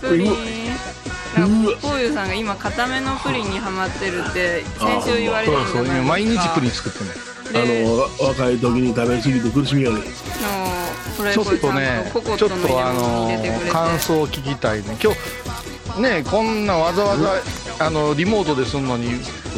[0.00, 0.32] プリン。
[1.36, 6.38] なんかこういうさんが今固めのプリンにハマってるって先週言われてそうそう、るじゃないですか。
[6.38, 7.30] 今毎日プリン作ってんねん。
[7.52, 7.58] あ
[8.20, 10.00] の、若い時に食べ過ぎて苦しみがね。
[11.32, 12.92] ちょっとねちょっとあ。
[12.92, 13.28] の、
[13.70, 14.96] 感想を聞きたいね。
[15.02, 15.12] 今
[15.96, 17.42] 日、ね、こんなわざわざ、
[17.78, 19.10] あの、リモートですんのに、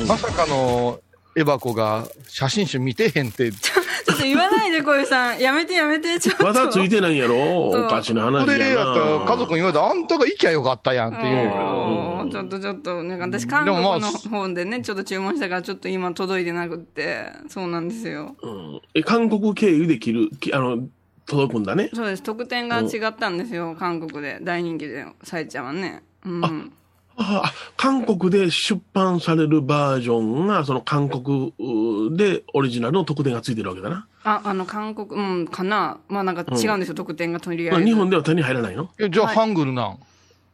[0.07, 1.01] まさかの、
[1.35, 3.53] エバコが写真集見てへんって、
[4.07, 5.39] ちょっと言わないで、こういうさん。
[5.41, 6.45] やめてやめて、 ちょっと。
[6.45, 7.35] まだついてないんやろ？
[7.75, 8.45] うんおかしな話やな。
[8.45, 18.37] これやったら家族に言われたら、あんたが行きゃよかったやんって言うちょっとちょっと、なんか私韓国の方でね、ちょっと注文したから、ちょっと今届いてなくって、そうなんですよ。
[18.43, 20.79] うんえ、韓国経由で切る、きあの、
[21.27, 21.91] 届くんだね。
[21.93, 22.23] そうです。
[22.23, 24.39] 特典が違ったんですよ、韓国で。
[24.43, 26.03] 大人気で、さえちゃんはね。
[26.25, 26.73] うん。
[27.17, 34.07] ああ韓国で出版されるバージョンが、その韓国うでオリジナルの特典がついてるわけだな。
[34.25, 35.99] あ、あの、韓国、うん、かな。
[36.09, 37.77] まあなんか違うんですよ、特典がとりあえず。
[37.79, 39.99] まあ、日本では手に入らないのえじゃあ、はいハングルなん？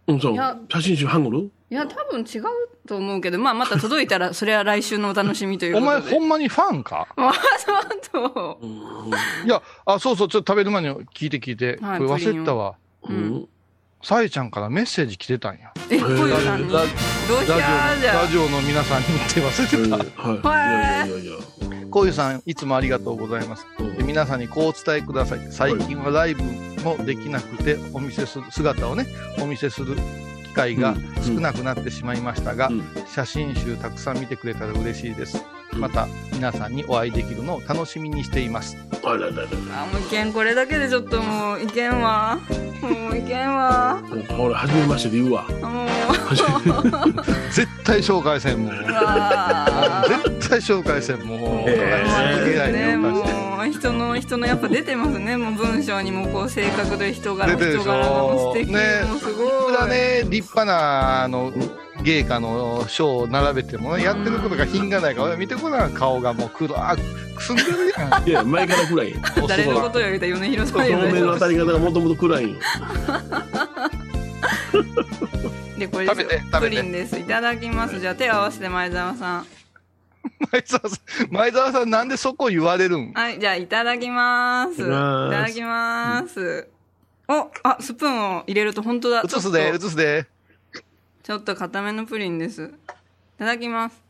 [0.09, 0.37] うん、そう。
[0.71, 1.51] 写真集ハングル？
[1.71, 2.43] いや、多分違う
[2.87, 6.11] と思うけど、まあまた届いたら、それは来週のお楽しみというおことで。
[6.11, 7.07] 前、ほんまにファンか？
[7.17, 7.33] あ、
[8.11, 8.59] そうと。
[9.45, 11.79] いや、あ、そうそう、ちょっと食べる前に聞いて聞いて。
[11.83, 12.75] はいこれ忘れてたわ。
[13.07, 13.49] うん。
[14.03, 15.73] さえちゃんからメッセージ来てたんや。
[15.91, 16.95] え、こういうさんラうし
[17.29, 20.23] ラジオラジオの皆さんにって忘れてた。
[20.23, 21.09] はい。
[21.09, 21.39] いやいやいやいや。
[21.91, 23.67] こういうさん、いつもありがとうございます。
[23.97, 25.41] で皆さんにこうお伝えください。
[25.51, 26.43] 最近はライブ
[26.85, 29.07] もできなくて、お見せする、姿をね、
[29.41, 29.97] お見せする
[30.45, 30.95] 機会が
[31.27, 35.43] 少なくなってしまいましたが、うん写真集たくさん見てくれたら嬉しいです。
[35.75, 38.77] また皆さんにお会いできるのを楽しみにしています。
[39.05, 39.43] あらららら。
[39.83, 42.39] あ、もういけん、これだけでちょっともういけんわ。
[42.81, 44.03] もういけんわ。
[44.39, 45.43] 俺、初めましてで言うわ。
[45.45, 45.89] もう、
[47.53, 48.73] 絶対紹介せんもん。
[48.73, 51.41] う絶対紹介せんもん。
[51.41, 53.25] もう、ね、も。
[53.69, 61.53] う人の人のやっぱ出てますねもう文章にもこう性格で人柄人柄がもう素敵、ねもうすごいだね、立派な、あの、
[62.03, 68.29] 芸家の賞を並べてもね、やってることが品がないから、見てこな顔がもう黒くくすんでるやん。
[68.29, 69.11] いや、前から暗い。
[69.11, 69.17] よ。
[69.49, 72.51] 誰のことを言うたら米広さん照明の当たりり方がもともと暗い。
[72.51, 72.57] よ。
[75.79, 76.61] でこれ食べて食べて。
[76.61, 77.19] プリンです。
[77.19, 77.99] いただきます。
[78.01, 79.47] じゃあ手を合わせて前澤さん。
[80.53, 83.13] 前澤さん、前澤さんなんでそこ言われるん？
[83.13, 84.83] はいじゃあいただきます。
[84.83, 86.69] いいただきます。
[87.29, 89.23] おあスプーンを入れると本当だ。
[89.25, 90.27] 映すで、映すで。
[91.29, 92.69] ちょっと固めのプリンですい
[93.39, 94.03] ただきます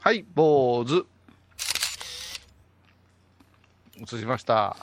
[0.00, 1.04] はい、坊主。
[4.00, 4.78] 映しました。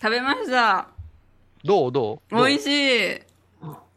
[0.00, 0.88] 食べました
[1.62, 1.92] どう？
[1.92, 2.34] どう？
[2.34, 3.20] 美味しい。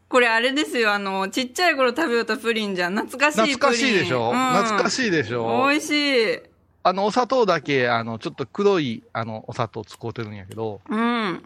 [0.09, 2.95] これあれですよ、あの、ちっちゃい頃食べよったプリンじゃん。
[2.97, 3.55] 懐かしいプリン。
[3.55, 5.67] 懐かしいでしょ、うん懐かしいでしょ？
[5.69, 5.91] 美味し
[6.33, 6.39] い。
[6.83, 11.41] あの、お砂糖だけ、あの、ちょっと黒い、あの、お砂糖使うてるんやけど、うん。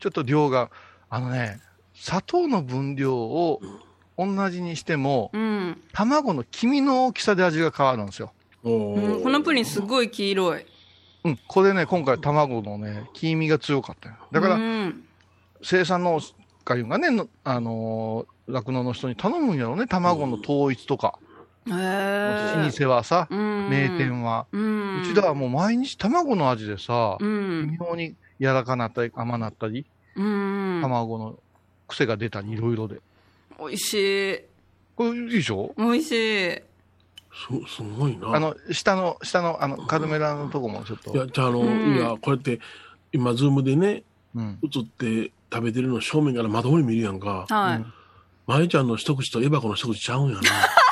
[0.00, 0.68] ちょっと量が、
[1.10, 1.60] あのね、
[2.00, 3.60] 砂糖の分量を
[4.16, 5.80] 同じにしても、うん。
[5.92, 8.32] 卵の黄身の大きさで味が変わるんですよ。
[8.64, 10.66] おうんこのプリンすごい黄色い。
[11.24, 14.16] うん、これね、今回卵のね、黄身が強かったよ。
[14.32, 15.04] だから、うん。
[15.62, 16.20] 生産農
[16.64, 21.18] 家がね、のあのー酪農の人に頼むんやろね、卵の統一とか。
[21.66, 22.70] へ老え。
[22.70, 23.68] 舗はさ、うん。
[23.68, 24.46] 名店は。
[24.52, 25.02] うん。
[25.02, 27.70] うちだはもう毎日卵の味でさ、うん。
[27.70, 29.84] 微妙に柔らかなったり甘なったり、
[30.16, 30.80] うん。
[30.80, 31.38] 卵の
[31.88, 33.00] 癖が出たり、いろいろで。
[33.58, 33.94] 美味し
[34.34, 34.38] い。
[34.94, 35.74] これいいでしょ？
[35.76, 36.14] 美味しい。
[37.66, 38.34] す、すごいな。
[38.34, 41.12] あの、下の、下の、あの、カルメラのとこもちょっと。
[41.12, 42.60] いや、じゃあ、あの、うんいや、こうやって、
[43.12, 44.02] 今、ズームでね、
[44.34, 44.58] うん。
[44.62, 47.46] 映って食べてるの正面から窓に見るやんか。
[47.48, 47.84] はい。
[48.46, 50.40] まゆちゃんの一口とエバコの一口ちゃうんやな。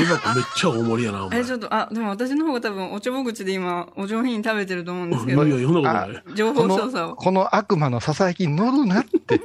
[0.00, 1.40] エバコめっちゃ大盛りやな、お前。
[1.40, 6.36] え、ちょっと、あ、でも私の方が多分おちょぼ口で今、お上品に食べてると思うんですけどいやい、や、そんなことない。
[6.36, 7.16] 情報操作を。
[7.16, 9.40] この悪魔の囁きに乗るなって。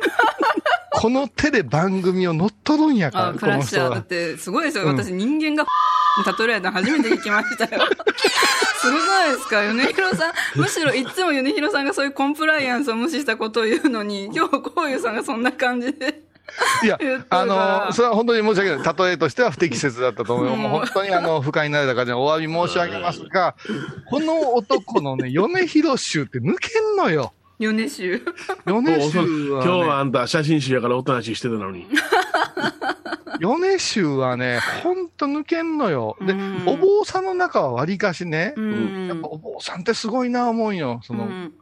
[1.00, 3.90] この手で番組を乗っ取るんやから、あ、こクラッシャー。
[3.92, 4.04] だっ。
[4.04, 4.86] て、すごいですよ。
[4.86, 5.64] うん私、人間が
[6.26, 7.84] 例えられたの初めて聞きましたよ。
[8.80, 10.34] すごくないですか米広さん。
[10.56, 16.24] むしろいつも米広さんがそういうコンプライアンスを無視したことを言うのに、今日、こういうさんがそんな感じで。
[16.84, 16.98] いや
[17.30, 19.08] あの、それは本当に申し訳ない。
[19.08, 23.56] 例えとしては不適切だったと思うもう本当にあの、不快になれた方にお詫び申し上げますが、
[24.10, 27.34] この男のね、米広衆って抜けんのよ。
[27.60, 28.22] 米州。
[28.66, 31.88] 米そう衆は、今日はね、あんた写真集やからおとなしいしてたのに。
[33.40, 36.18] 米衆はね、ほんと抜けんのよ。
[36.22, 39.08] でうん、お坊さんの中は割かしね、うん。
[39.08, 41.02] やっぱお坊さんってすごいな思うんよ。
[41.04, 41.54] その、うん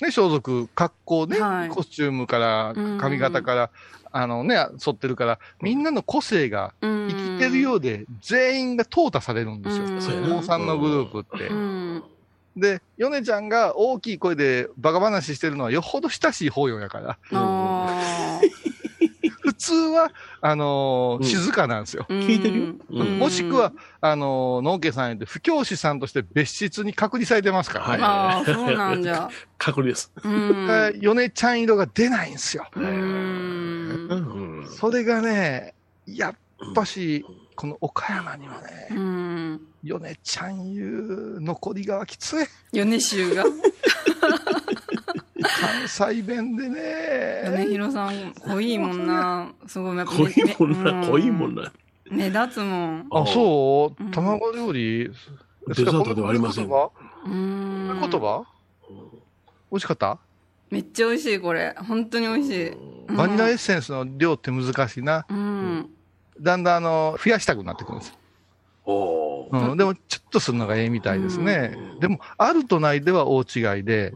[0.00, 3.70] ね、装束、格好ね、はいコスチュームからうん、髪型から、
[4.12, 9.84] あのね、沿ってるから、みんなの個性がうん生きてるようで、全員が淘汰されるんですよ。
[9.84, 11.54] うんそういうお坊さんのグループってう。
[11.54, 12.02] ん。
[12.56, 17.18] で、ヨネちゃんが大きい声でバカ話してるのはよほど親しい方よやから。
[19.56, 22.06] 通は、あのーうん静かなんですよ。
[22.08, 22.74] ー聞いてるよ？
[22.90, 29.28] うんもしくは、、あのー、農家さんで不教師さんとして別室に隔離されてますから、はいああ、そうなんじゃ。
[29.58, 30.12] 隔離です。
[30.22, 30.66] うん。
[30.66, 32.66] だから米ちゃん色が出ないんですよ。
[34.78, 35.74] それがね、
[36.06, 36.34] やっ
[36.74, 37.24] ぱし、
[37.56, 39.60] この岡山にはうね、ん。
[39.82, 42.46] 米ちゃんいう残りがきつい。
[42.72, 43.44] 米州が。
[45.48, 47.66] 関西弁で米ね。
[47.68, 49.52] 広さん、 濃いもんな。
[49.66, 51.72] すごい、やっぱ濃いもんうな、濃いもんな。
[52.10, 53.06] 目立つもん。
[53.10, 54.02] あ、そう？
[54.02, 55.10] うん卵料理？
[55.68, 57.30] デザートではありませんう言葉？
[57.30, 58.00] ん。
[58.00, 58.44] 言葉？
[59.70, 60.18] 美味しかった？
[60.70, 61.74] めっちゃ美味しい、これ。
[61.88, 62.68] 本当に美味しい。
[62.70, 65.24] うんバニラエッセンスの量って難しいな。
[65.28, 65.88] うん。
[66.40, 68.18] だんだんあの、増やしたくなってくるんです。
[68.84, 71.76] おーうん、でも、ちょっとするのがええみたいですね。
[72.00, 74.12] でも、あるとないでは大違いで、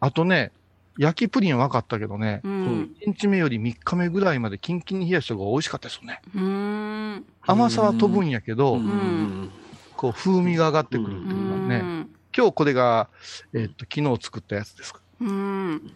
[0.00, 0.52] あとね、
[0.98, 2.94] 焼きプリンは分かったけどね、うん。
[3.00, 6.20] 1日目より3日目ぐらいまでキンキンに冷やした方が美味しかったですよね。
[6.34, 7.24] うん。
[7.42, 9.50] 甘さは飛ぶんやけど、うん
[9.96, 12.06] こう、風味が上がってくるっていうのはね。
[12.36, 13.08] 今日これが、
[13.54, 15.00] えっと、昨日作ったやつですか？
[15.20, 15.92] うん。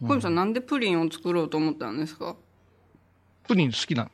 [0.00, 2.36] 小泉さん、なんでプリンを作ろうと思ったんですか？
[3.46, 4.10] プリン好きなの。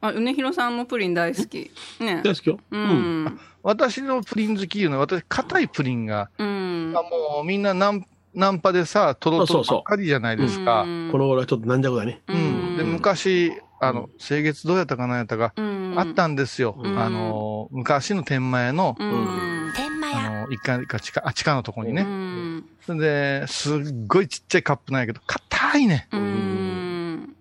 [0.00, 1.70] あ、米広さんもプリン大好き。
[2.00, 2.22] ね。
[2.24, 2.58] 大好きよ。
[2.70, 3.24] ううん。
[3.26, 3.40] ん。
[3.62, 6.94] 私のプリン好きいうのは、私、硬いプリンが、うん。
[6.96, 10.82] あもうみんなナンナンパでさ、とろとろばっかりじゃないですか。
[10.82, 12.20] うんこの頃はちょっと軟弱だね。
[12.28, 12.76] うん。
[12.76, 16.76] で、昔、あの、清月どうやったかなやったか、うんあったんですよ。
[16.78, 19.72] うんあの、昔の天満屋の、うん。
[20.14, 22.02] あの、一階か地下、あ、地下のとこにうね。
[22.02, 22.64] ん。
[22.86, 26.08] それで、すっごいちっちゃいカップなんやけど、硬いね。
[26.12, 27.36] うん。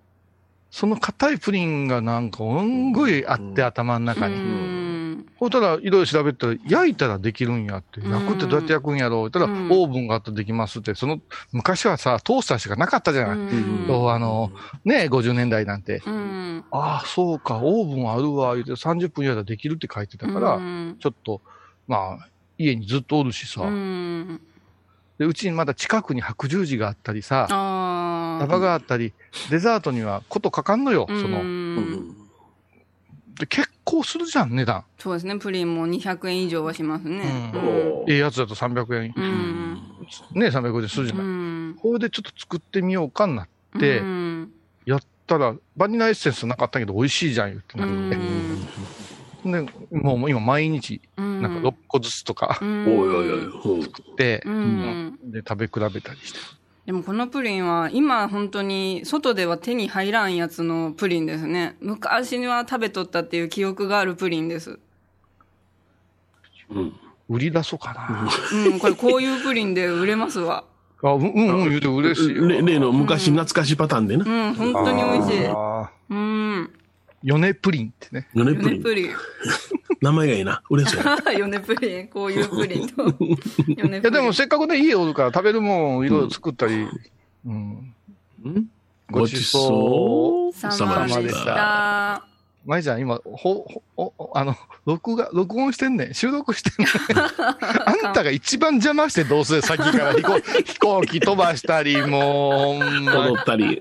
[0.72, 4.89] その硬いプリンがなんか、すんごいあって、頭の中うに。
[5.36, 5.38] ん。
[5.38, 8.02] ほったら、いろいろ調べたら、焼いたらできるんやって。
[8.02, 10.96] うん焼くってどうやって焼くんやろう言ったら、うんオーブンがあったらできますって。
[10.96, 11.20] その、
[11.52, 13.38] 昔はさ、トースターしかなかったじゃない。
[13.38, 14.52] あの、
[14.86, 16.02] ね、50年代なんて。
[16.06, 16.64] うん。
[16.72, 21.42] ああ、そうか、オーブンあるわ、言って30分やったらできるって書いてたから、うんちょっと、
[21.88, 22.28] まあ、
[22.58, 24.42] 家にずっとおるしさ、うん。
[25.18, 28.40] で、うちにまだ近くに白十字があったりさ、ああ。
[28.40, 29.14] タバがあったり、
[29.50, 32.19] デザートにはことかかんのよ、うんその。
[33.40, 34.84] で、結構するじゃん、値段。
[35.00, 35.38] そうですね。
[35.40, 37.52] プリンも200円以上はしますね。
[37.54, 37.60] うん
[38.04, 39.82] おええやつだと300円、うん。
[40.34, 41.28] ね、350円するじゃうない。
[41.28, 41.76] ん。
[41.82, 43.48] これでちょっと作ってみようかなっ
[43.80, 44.52] て、うん。
[44.86, 48.16] やったら、バニラエッセンスなかったけど美味しいじゃん、言ってうなって。
[48.18, 48.68] ん。
[49.44, 49.62] で、
[49.92, 51.42] もう今毎日、うん。
[51.42, 53.40] なんか6個ずつとかうんおいおいおい。
[53.46, 55.20] うんで、うん。
[55.32, 56.40] で、食べ比べたりして。
[56.86, 61.78] でもこのプリンは今本当に外では手に入らんやつのプリンですね。
[61.82, 64.80] 昔には食べとったっていう記憶があるプリンです。
[66.70, 66.94] うん。
[67.30, 68.28] 売り出そうかな。
[68.52, 70.64] うん、これこういうプリンで売れますわ。
[71.04, 72.48] あ、うん、うん、うん、言うて嬉しいよ。
[72.48, 74.26] 例例の昔懐かしいパターンでな。
[74.26, 75.48] うん、本当に美味しい。
[76.10, 76.72] うん。
[77.24, 78.28] 米プリンってね。
[78.34, 78.84] ヨネプリン。
[78.84, 79.16] リン。
[80.02, 80.62] 名前がいいな。
[80.70, 80.98] 嬉しい。
[81.38, 82.08] ヨネプリン。
[82.08, 83.08] こういうプリンと。
[83.68, 86.88] いや、でもせっかくね、家おるから食べるもんいろいろ作ったり、
[87.46, 87.94] うん。
[88.46, 88.70] うん
[89.12, 92.24] ごちそう様様でした。
[92.70, 93.66] 舞ちゃん、今、ほ、
[93.98, 94.56] ほ、おあの、
[94.86, 96.14] 録画、録音してんねん。
[96.14, 96.88] 収録してんねん。
[98.06, 103.80] あんたが一番邪魔して、どうせ先から飛行飛行機飛ばしたり、もう、踊ったり。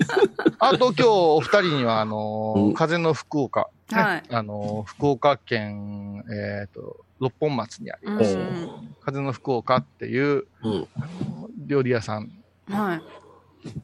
[0.58, 8.96] あと今日お二人には、あのーうん風の福岡、ねはいあのー福岡県、えっ、と、六本松にありうます、ん。
[9.04, 10.88] 風の福岡っていううん。
[11.66, 12.32] 料理屋さん、
[12.70, 13.02] はい。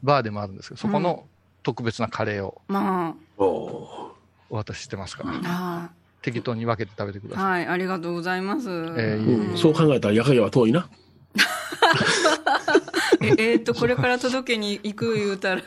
[0.02, 1.26] バーでもあるんですけど、そこの
[1.62, 4.03] 特別なカレーをまお
[4.54, 5.90] お渡ししてますから、あ、
[6.22, 7.44] 適当に分けて食べてください。
[7.44, 8.70] はい、ありがとうございます。
[8.70, 10.88] えーーうんそう考えたら、やかげは遠いな。
[13.20, 15.62] ええーっと、これから届けに行く言うたら、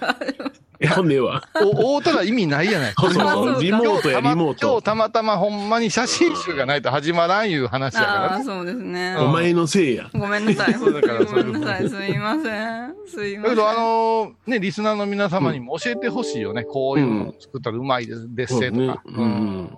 [0.79, 1.43] え、ほんでええわ。
[1.55, 2.93] お、会うたら意味ないやない。
[2.97, 3.63] そうそうそう。
[3.63, 4.67] リモートや、リモート。
[4.67, 8.27] 今日たまたまほんまに写真集がないと始まらんいう話やからね。
[8.27, 10.09] ああそうですねうんお前のせいや。
[10.13, 16.63] ごめんなさいそうだからごめんなさいすいませんすいませんだけど、あのーね、リスナーの皆様にも教えてほしいよね。
[16.63, 19.01] こういうの作ったらうまいです、ですせとか。
[19.05, 19.23] う。
[19.23, 19.77] ん。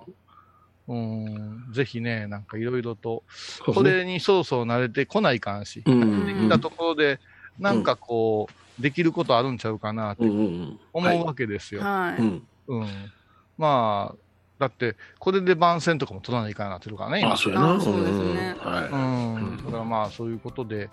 [0.88, 1.64] うん。
[1.72, 3.22] ぜひね、なんかいろいろと、
[3.64, 6.26] これにそろそろ慣れてこないかんし、うん。
[6.26, 7.20] できたところで、
[7.58, 11.82] なんかこう、できることあるんちゃうかなって思うわけですよ。
[11.82, 12.42] はい、うん。
[12.68, 12.86] うん。
[13.58, 14.16] まあ、
[14.58, 17.36] だって、これで番宣とかも取らないかんなってるからね、今あ、。
[17.36, 17.74] そうやな。
[17.74, 18.56] あそうですね。
[18.62, 19.56] うんはうん。
[19.64, 20.90] だからまあ、そういうことで、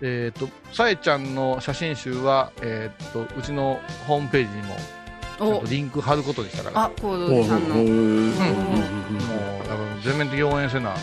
[0.00, 7.20] えっと、さえちゃんの写真集は、えっと、うちのホームページにも、リンク貼ることでしたから、あコーい。
[7.20, 7.74] ド寺さんの。
[7.76, 8.30] ううん。
[8.30, 10.94] もう、だから全面的に応援せな、い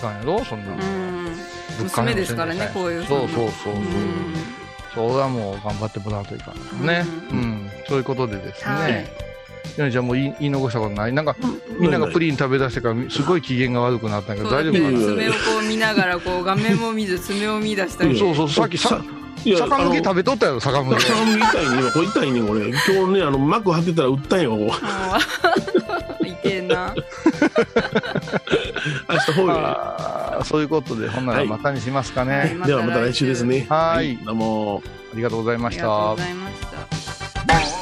[0.00, 0.74] かんやろそんな。
[1.80, 3.74] 娘ですからねこういうそうそうそう
[4.94, 7.04] それはもう頑張ってもらうといかんね。
[7.30, 7.40] ううん。
[7.40, 7.70] ん。
[7.88, 8.92] そういうことでですはい。
[8.92, 9.10] ね。
[9.76, 11.12] ヨネちゃんも言い言い残したことない？
[11.12, 11.34] なんか、
[11.78, 14.98] みんながプリン食べ出してから、すごい機嫌が悪くなったけど、大丈夫かな？
[14.98, 18.18] 爪をこう見ながらこう画面も見ず爪を見出したり。
[18.18, 19.02] そうそう、さっきさ、
[19.36, 21.00] 坂向けあの食べとったよ、坂向け。
[21.02, 21.78] 坂向き痛いね。
[21.80, 22.66] 今これ痛いね、これ。
[22.68, 22.78] 今
[23.08, 24.56] 日ね、あの、幕張ってたら打ったんよ、
[26.24, 26.94] いけんな
[29.08, 29.52] 明日ほうよ。
[29.58, 32.56] あーそういうことで、ほんならまたにしますかね。
[32.66, 33.66] ではまた来週ですね。
[33.68, 34.82] はいどうも。
[35.12, 36.16] ありがとうございましありがとうたご。
[36.16, 36.56] ざいまし
[37.76, 37.81] た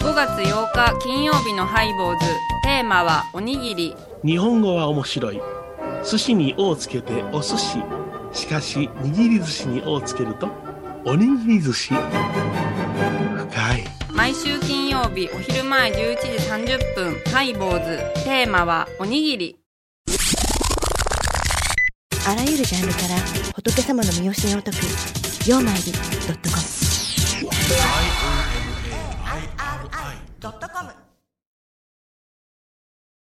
[0.00, 2.26] 5月8日金曜日のハイボーズ
[2.62, 3.94] テーマはおにぎり
[4.24, 5.40] 日本語は面白い。
[6.08, 7.82] 寿司に「お」をつけてお寿司。
[8.32, 10.48] しかし、握り寿司に「お」をつけると、
[11.04, 11.94] おにぎり寿司。
[11.94, 13.84] 深い。
[14.12, 16.28] 毎週金曜日お昼前11時
[16.72, 19.56] 30分ハイボーズテーマはおにぎり
[22.26, 23.16] あらゆるジャンルから
[23.54, 24.86] 仏様の身教えを解く
[25.46, 25.92] 「曜マイル
[26.26, 26.34] ド
[29.86, 31.05] ットコム」ドットコム。